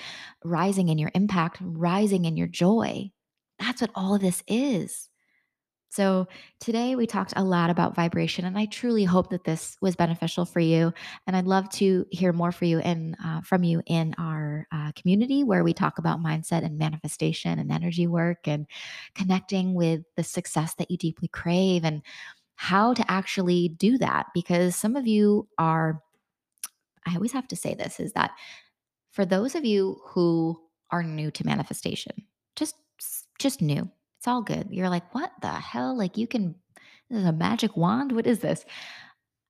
rising 0.45 0.88
in 0.88 0.99
your 0.99 1.11
impact, 1.14 1.59
rising 1.61 2.25
in 2.25 2.37
your 2.37 2.47
joy. 2.47 3.11
That's 3.59 3.81
what 3.81 3.90
all 3.95 4.14
of 4.14 4.21
this 4.21 4.42
is. 4.47 5.09
So, 5.88 6.27
today 6.61 6.94
we 6.96 7.07
talked 7.07 7.33
a 7.37 7.44
lot 7.44 7.70
about 7.70 7.94
vibration, 7.94 8.44
and 8.44 8.59
I 8.59 8.66
truly 8.66 9.05
hope 9.05 9.31
that 9.31 9.44
this 9.44 9.77
was 9.81 9.96
beneficial 9.96 10.44
for 10.44 10.61
you. 10.61 10.92
And 11.27 11.37
I'd 11.37 11.46
love 11.46 11.70
to 11.70 12.05
hear 12.11 12.33
more 12.33 12.53
for 12.53 12.64
you 12.64 12.81
uh, 12.81 13.40
from 13.42 13.62
you 13.64 13.83
in 13.87 14.14
our 14.18 14.66
uh, 14.72 14.92
community 14.92 15.44
where 15.44 15.64
we 15.64 15.72
talk 15.72 15.99
about 15.99 16.20
mindset 16.22 16.64
and 16.64 16.77
manifestation 16.77 17.59
and 17.59 17.70
energy 17.72 18.07
work 18.07 18.46
and 18.46 18.66
connecting 19.14 19.75
with 19.75 20.03
the 20.16 20.25
success 20.25 20.75
that 20.75 20.90
you 20.90 20.99
deeply 20.99 21.29
crave 21.29 21.85
and 21.85 22.03
how 22.57 22.92
to 22.92 23.11
actually 23.11 23.68
do 23.68 23.96
that. 23.99 24.27
Because 24.35 24.77
some 24.77 24.96
of 24.96 25.07
you 25.07 25.49
are, 25.59 26.03
I 27.07 27.14
always 27.14 27.33
have 27.33 27.49
to 27.49 27.57
say 27.57 27.75
this, 27.75 28.01
is 28.01 28.12
that 28.12 28.33
for 29.12 29.25
those 29.25 29.55
of 29.55 29.64
you 29.64 30.01
who 30.05 30.61
are 30.90 31.03
new 31.03 31.31
to 31.31 31.46
manifestation, 31.46 32.27
just 32.57 32.75
just 33.38 33.62
new. 33.62 33.90
It's 34.26 34.32
all 34.32 34.42
good. 34.42 34.66
You're 34.72 34.88
like, 34.88 35.14
"What 35.14 35.30
the 35.40 35.52
hell? 35.52 35.96
Like 35.96 36.16
you 36.16 36.26
can 36.26 36.56
this 37.08 37.20
is 37.20 37.26
a 37.26 37.32
magic 37.32 37.76
wand? 37.76 38.10
What 38.10 38.26
is 38.26 38.40
this?" 38.40 38.64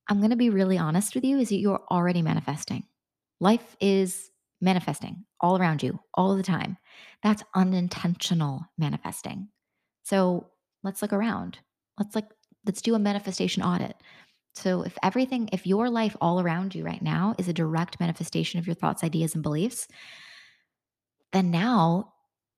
I'm 0.07 0.19
going 0.19 0.29
to 0.29 0.35
be 0.35 0.51
really 0.51 0.77
honest 0.77 1.15
with 1.15 1.23
you 1.23 1.39
is 1.39 1.49
that 1.49 1.57
you're 1.57 1.83
already 1.89 2.21
manifesting. 2.21 2.83
Life 3.39 3.75
is 3.81 4.29
manifesting 4.61 5.25
all 5.41 5.57
around 5.57 5.81
you 5.81 5.99
all 6.13 6.37
the 6.37 6.43
time. 6.43 6.77
That's 7.23 7.43
unintentional 7.55 8.67
manifesting. 8.77 9.47
So, 10.03 10.51
let's 10.83 11.01
look 11.01 11.11
around. 11.11 11.57
Let's 11.97 12.13
like 12.13 12.29
let's 12.67 12.83
do 12.83 12.93
a 12.93 12.99
manifestation 12.99 13.63
audit. 13.63 13.95
So, 14.53 14.83
if 14.83 14.95
everything 15.01 15.49
if 15.51 15.65
your 15.65 15.89
life 15.89 16.15
all 16.21 16.39
around 16.39 16.75
you 16.75 16.83
right 16.83 17.01
now 17.01 17.33
is 17.39 17.47
a 17.47 17.53
direct 17.53 17.99
manifestation 17.99 18.59
of 18.59 18.67
your 18.67 18.75
thoughts, 18.75 19.03
ideas 19.03 19.33
and 19.33 19.41
beliefs, 19.41 19.87
then 21.33 21.49
now 21.49 22.13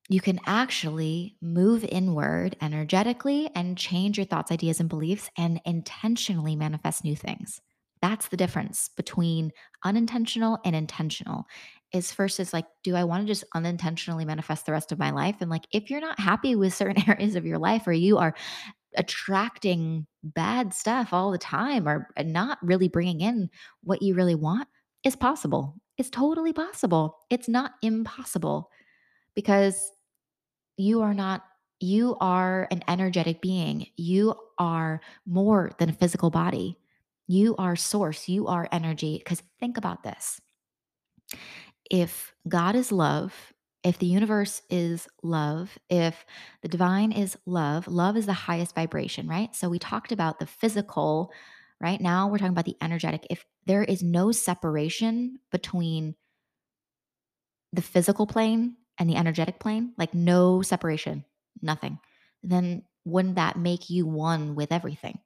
you 0.10 0.20
can 0.20 0.40
actually 0.48 1.36
move 1.40 1.86
inward 1.86 2.58
energetically 2.62 3.50
and 3.56 3.78
change 3.78 4.18
your 4.18 4.26
thoughts, 4.26 4.52
ideas, 4.52 4.80
and 4.80 4.90
beliefs 4.90 5.30
and 5.38 5.62
intentionally 5.66 6.56
manifest 6.56 7.04
new 7.04 7.16
things. 7.16 7.62
That's 8.02 8.30
the 8.30 8.38
difference 8.38 8.90
between 8.98 9.52
unintentional 9.84 10.58
and 10.66 10.76
intentional. 10.76 11.46
Is 11.94 12.12
first 12.12 12.40
is 12.40 12.54
like, 12.54 12.66
do 12.84 12.96
I 12.96 13.04
want 13.04 13.22
to 13.24 13.28
just 13.28 13.44
unintentionally 13.54 14.26
manifest 14.26 14.66
the 14.66 14.72
rest 14.72 14.92
of 14.92 14.98
my 15.00 15.12
life? 15.12 15.36
And 15.42 15.50
like, 15.50 15.68
if 15.72 15.90
you're 15.92 16.02
not 16.02 16.20
happy 16.20 16.56
with 16.56 16.74
certain 16.74 17.04
areas 17.10 17.36
of 17.36 17.46
your 17.46 17.60
life 17.60 17.86
or 17.86 17.94
you 17.94 18.18
are 18.18 18.34
attracting 18.98 20.08
bad 20.24 20.74
stuff 20.74 21.14
all 21.14 21.32
the 21.32 21.38
time 21.38 21.88
or 21.88 22.08
uh, 22.18 22.24
not 22.24 22.58
really 22.64 22.88
bringing 22.88 23.22
in 23.22 23.50
what 23.84 24.02
you 24.02 24.16
really 24.16 24.36
want, 24.36 24.68
is 25.04 25.16
possible. 25.16 25.76
It's 25.98 26.10
totally 26.10 26.54
possible. 26.54 27.18
It's 27.30 27.48
not 27.48 27.74
impossible 27.84 28.72
because 29.36 29.92
you 30.80 31.02
are 31.02 31.14
not, 31.14 31.44
you 31.80 32.16
are 32.22 32.68
an 32.72 32.84
energetic 32.88 33.42
being. 33.42 33.88
You 33.98 34.34
are 34.58 35.02
more 35.26 35.72
than 35.78 35.90
a 35.90 35.94
physical 35.94 36.30
body. 36.30 36.78
You 37.28 37.56
are 37.58 37.76
source. 37.76 38.30
You 38.30 38.48
are 38.48 38.68
energy. 38.72 39.18
Because 39.18 39.44
think 39.60 39.78
about 39.78 40.04
this 40.04 40.40
if 41.92 42.34
God 42.48 42.76
is 42.76 42.92
love, 42.92 43.34
if 43.84 43.98
the 43.98 44.06
universe 44.06 44.62
is 44.70 45.08
love, 45.24 45.78
if 45.90 46.26
the 46.62 46.68
divine 46.68 47.12
is 47.12 47.38
love, 47.46 47.88
love 47.88 48.16
is 48.16 48.26
the 48.26 48.34
highest 48.34 48.76
vibration, 48.76 49.28
right? 49.28 49.56
So 49.56 49.70
we 49.70 49.80
talked 49.80 50.12
about 50.12 50.40
the 50.40 50.46
physical, 50.46 51.32
right? 51.82 52.00
Now 52.00 52.28
we're 52.28 52.38
talking 52.38 52.52
about 52.52 52.66
the 52.66 52.78
energetic. 52.82 53.26
If 53.30 53.46
there 53.66 53.84
is 53.84 54.04
no 54.04 54.32
separation 54.32 55.40
between 55.52 56.16
the 57.74 57.82
physical 57.82 58.28
plane 58.28 58.76
and 59.00 59.10
the 59.10 59.16
energetic 59.16 59.60
plane, 59.60 59.94
like 59.98 60.14
no 60.14 60.62
separation, 60.62 61.26
nothing, 61.62 62.00
then 62.44 62.84
wouldn't 63.06 63.36
that 63.36 63.58
make 63.58 63.90
you 63.90 64.06
one 64.06 64.56
with 64.56 64.72
everything? 64.72 65.18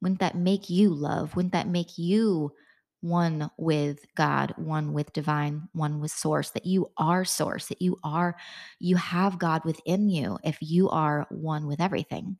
Wouldn't 0.00 0.20
that 0.20 0.36
make 0.36 0.70
you 0.70 0.90
love? 0.90 1.34
Wouldn't 1.34 1.54
that 1.54 1.66
make 1.66 1.98
you 1.98 2.52
one 3.00 3.50
with 3.56 4.04
God, 4.16 4.54
one 4.56 4.92
with 4.92 5.12
divine, 5.12 5.68
one 5.72 6.00
with 6.00 6.10
source, 6.10 6.50
that 6.50 6.66
you 6.66 6.90
are 6.96 7.24
source, 7.24 7.66
that 7.66 7.80
you 7.80 7.98
are, 8.02 8.36
you 8.78 8.96
have 8.96 9.38
God 9.38 9.64
within 9.64 10.08
you 10.08 10.38
if 10.44 10.58
you 10.60 10.88
are 10.90 11.26
one 11.30 11.66
with 11.66 11.80
everything. 11.80 12.38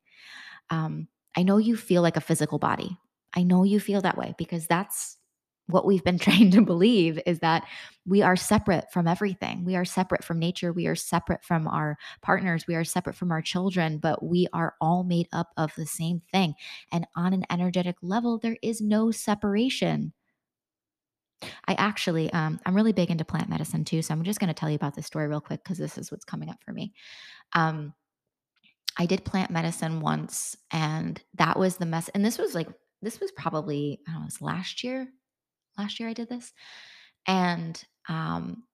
Um, 0.70 1.08
I 1.36 1.42
know 1.42 1.58
you 1.58 1.76
feel 1.76 2.02
like 2.02 2.16
a 2.16 2.20
physical 2.22 2.58
body. 2.58 2.98
I 3.34 3.42
know 3.44 3.62
you 3.62 3.78
feel 3.78 4.00
that 4.00 4.18
way 4.18 4.34
because 4.36 4.66
that's 4.66 5.16
what 5.68 5.86
we've 5.86 6.04
been 6.04 6.18
trained 6.18 6.52
to 6.52 6.62
believe 6.62 7.20
is 7.26 7.38
that 7.40 7.66
we 8.06 8.22
are 8.22 8.36
separate 8.36 8.90
from 8.92 9.06
everything. 9.06 9.64
We 9.64 9.76
are 9.76 9.84
separate 9.84 10.24
from 10.24 10.38
nature. 10.38 10.72
We 10.72 10.86
are 10.86 10.96
separate 10.96 11.44
from 11.44 11.68
our 11.68 11.96
partners. 12.22 12.66
We 12.66 12.74
are 12.74 12.84
separate 12.84 13.16
from 13.16 13.30
our 13.30 13.42
children, 13.42 13.98
but 13.98 14.22
we 14.22 14.48
are 14.52 14.74
all 14.80 15.04
made 15.04 15.28
up 15.32 15.50
of 15.56 15.72
the 15.76 15.86
same 15.86 16.22
thing. 16.32 16.54
And 16.90 17.06
on 17.14 17.32
an 17.32 17.44
energetic 17.50 17.96
level, 18.02 18.38
there 18.38 18.56
is 18.62 18.80
no 18.80 19.10
separation. 19.10 20.12
I 21.68 21.74
actually, 21.74 22.32
um, 22.32 22.58
I'm 22.66 22.74
really 22.74 22.92
big 22.92 23.10
into 23.10 23.24
plant 23.24 23.48
medicine 23.48 23.84
too. 23.84 24.02
So 24.02 24.12
I'm 24.12 24.24
just 24.24 24.40
going 24.40 24.48
to 24.48 24.54
tell 24.54 24.70
you 24.70 24.76
about 24.76 24.96
this 24.96 25.06
story 25.06 25.28
real 25.28 25.40
quick 25.40 25.62
because 25.62 25.78
this 25.78 25.96
is 25.96 26.10
what's 26.10 26.24
coming 26.24 26.48
up 26.48 26.58
for 26.64 26.72
me. 26.72 26.92
Um, 27.52 27.94
I 28.98 29.06
did 29.06 29.24
plant 29.24 29.52
medicine 29.52 30.00
once, 30.00 30.56
and 30.72 31.22
that 31.34 31.56
was 31.56 31.76
the 31.76 31.86
mess. 31.86 32.08
And 32.08 32.24
this 32.24 32.36
was 32.36 32.54
like, 32.54 32.68
this 33.00 33.20
was 33.20 33.30
probably, 33.30 34.00
I 34.08 34.10
don't 34.10 34.20
know, 34.20 34.24
it 34.24 34.26
was 34.26 34.42
last 34.42 34.82
year. 34.82 35.08
Last 35.78 36.00
year 36.00 36.08
I 36.08 36.12
did 36.14 36.28
this. 36.28 36.52
And 37.26 37.82
um, 38.08 38.64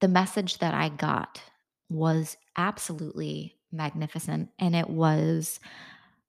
the 0.00 0.08
message 0.08 0.58
that 0.58 0.74
I 0.74 0.88
got 0.90 1.42
was 1.88 2.36
absolutely 2.56 3.56
magnificent. 3.72 4.50
And 4.58 4.74
it 4.76 4.88
was, 4.88 5.60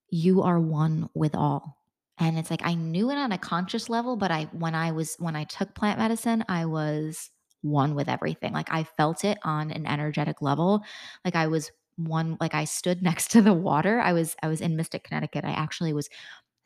you 0.10 0.42
are 0.44 0.60
one 0.60 1.10
with 1.14 1.36
all. 1.36 1.78
And 2.20 2.38
it's 2.38 2.52
like 2.52 2.62
I 2.64 2.76
knew 2.76 3.10
it 3.10 3.18
on 3.18 3.32
a 3.32 3.38
conscious 3.38 3.90
level, 3.90 4.16
but 4.16 4.32
I 4.32 4.44
when 4.54 4.76
I 4.76 4.92
was 4.92 5.16
when 5.18 5.36
I 5.36 5.46
took 5.46 5.74
plant 5.74 5.98
medicine, 6.00 6.46
I 6.48 6.66
was 6.66 7.32
one 7.62 7.96
with 7.96 8.08
everything. 8.08 8.54
Like 8.54 8.72
I 8.72 8.84
felt 8.84 9.26
it 9.26 9.40
on 9.44 9.72
an 9.72 9.88
energetic 9.88 10.42
level. 10.42 10.84
Like 11.26 11.36
I 11.36 11.48
was 11.48 11.72
one 11.98 12.38
like 12.40 12.54
I 12.54 12.66
stood 12.66 13.02
next 13.04 13.32
to 13.32 13.42
the 13.42 13.54
water. 13.54 14.00
I 14.00 14.14
was 14.14 14.36
I 14.44 14.48
was 14.48 14.62
in 14.62 14.76
Mystic, 14.76 15.04
Connecticut. 15.06 15.44
I 15.44 15.52
actually 15.52 15.94
was 15.94 16.08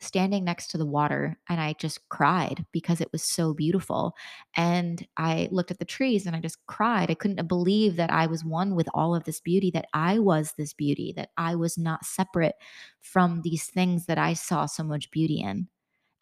standing 0.00 0.44
next 0.44 0.68
to 0.68 0.78
the 0.78 0.86
water 0.86 1.36
and 1.48 1.60
I 1.60 1.74
just 1.74 2.08
cried 2.08 2.64
because 2.72 3.00
it 3.00 3.10
was 3.12 3.32
so 3.32 3.52
beautiful. 3.52 4.14
And 4.56 5.06
I 5.16 5.48
looked 5.50 5.70
at 5.70 5.78
the 5.78 5.84
trees 5.84 6.26
and 6.26 6.36
I 6.36 6.40
just 6.40 6.64
cried. 6.66 7.10
I 7.10 7.14
couldn't 7.14 7.48
believe 7.48 7.96
that 7.96 8.10
I 8.10 8.26
was 8.26 8.44
one 8.44 8.74
with 8.74 8.88
all 8.94 9.14
of 9.14 9.24
this 9.24 9.40
beauty, 9.40 9.70
that 9.72 9.86
I 9.94 10.18
was 10.18 10.52
this 10.56 10.72
beauty, 10.72 11.12
that 11.16 11.30
I 11.36 11.56
was 11.56 11.76
not 11.76 12.04
separate 12.04 12.54
from 13.00 13.42
these 13.42 13.66
things 13.66 14.06
that 14.06 14.18
I 14.18 14.34
saw 14.34 14.66
so 14.66 14.84
much 14.84 15.10
beauty 15.10 15.40
in, 15.40 15.68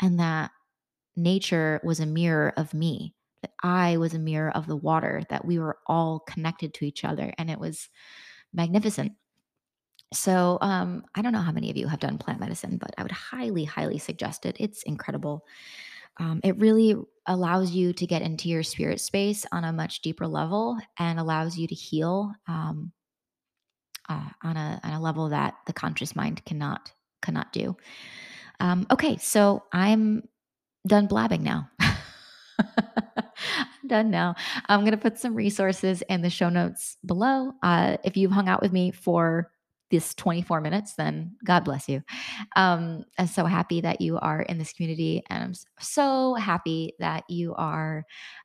and 0.00 0.18
that 0.20 0.50
nature 1.16 1.80
was 1.84 2.00
a 2.00 2.06
mirror 2.06 2.52
of 2.56 2.74
me. 2.74 3.14
That 3.42 3.52
I 3.62 3.98
was 3.98 4.14
a 4.14 4.18
mirror 4.18 4.50
of 4.50 4.66
the 4.66 4.76
water, 4.76 5.22
that 5.28 5.44
we 5.44 5.58
were 5.58 5.78
all 5.86 6.20
connected 6.20 6.72
to 6.74 6.86
each 6.86 7.04
other. 7.04 7.32
And 7.38 7.50
it 7.50 7.60
was 7.60 7.88
magnificent. 8.54 9.12
So, 10.12 10.58
um, 10.60 11.04
I 11.14 11.22
don't 11.22 11.32
know 11.32 11.40
how 11.40 11.52
many 11.52 11.70
of 11.70 11.76
you 11.76 11.88
have 11.88 12.00
done 12.00 12.18
plant 12.18 12.40
medicine, 12.40 12.78
but 12.78 12.94
I 12.96 13.02
would 13.02 13.12
highly, 13.12 13.64
highly 13.64 13.98
suggest 13.98 14.46
it. 14.46 14.56
It's 14.60 14.82
incredible. 14.84 15.44
Um, 16.18 16.40
it 16.44 16.58
really 16.58 16.96
allows 17.26 17.72
you 17.72 17.92
to 17.92 18.06
get 18.06 18.22
into 18.22 18.48
your 18.48 18.62
spirit 18.62 19.00
space 19.00 19.44
on 19.52 19.64
a 19.64 19.72
much 19.72 20.00
deeper 20.00 20.26
level 20.26 20.78
and 20.98 21.18
allows 21.18 21.58
you 21.58 21.66
to 21.66 21.74
heal 21.74 22.32
um, 22.46 22.92
uh, 24.08 24.28
on 24.42 24.56
a 24.56 24.80
on 24.82 24.92
a 24.92 25.00
level 25.00 25.28
that 25.30 25.54
the 25.66 25.72
conscious 25.72 26.14
mind 26.16 26.44
cannot 26.44 26.92
cannot 27.20 27.52
do. 27.52 27.76
Um, 28.60 28.86
okay, 28.90 29.16
so 29.18 29.64
I'm 29.72 30.22
done 30.86 31.06
blabbing 31.06 31.42
now. 31.42 31.68
Done 33.86 34.10
now. 34.10 34.34
I'm 34.68 34.80
going 34.80 34.92
to 34.92 34.96
put 34.96 35.18
some 35.18 35.34
resources 35.34 36.02
in 36.08 36.22
the 36.22 36.30
show 36.30 36.48
notes 36.48 36.96
below. 37.04 37.52
Uh, 37.62 37.98
if 38.02 38.16
you've 38.16 38.32
hung 38.32 38.48
out 38.48 38.62
with 38.62 38.72
me 38.72 38.90
for 38.90 39.50
this 39.90 40.14
24 40.14 40.60
minutes, 40.60 40.94
then 40.94 41.36
God 41.44 41.64
bless 41.64 41.88
you. 41.88 42.02
Um, 42.56 43.04
I'm 43.18 43.26
so 43.26 43.44
happy 43.44 43.80
that 43.82 44.00
you 44.00 44.18
are 44.18 44.42
in 44.42 44.58
this 44.58 44.72
community, 44.72 45.22
and 45.30 45.44
I'm 45.44 45.54
so 45.80 46.34
happy 46.34 46.94
that 46.98 47.24
you 47.28 47.54
are 47.54 48.04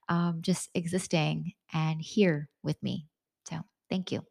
um, 0.10 0.40
just 0.42 0.70
existing 0.76 1.54
and 1.74 2.02
here 2.02 2.50
with 2.64 2.82
me. 2.84 3.08
So, 3.50 3.60
thank 3.90 4.12
you. 4.12 4.22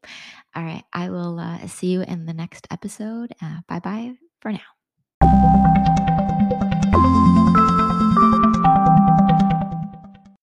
All 0.54 0.62
right, 0.62 0.84
I 0.92 1.10
will 1.10 1.38
uh, 1.38 1.66
see 1.66 1.88
you 1.88 2.02
in 2.02 2.26
the 2.26 2.34
next 2.34 2.66
episode. 2.70 3.32
Uh, 3.42 3.60
bye 3.68 3.80
bye 3.80 4.14
for 4.40 4.52
now. 4.52 4.79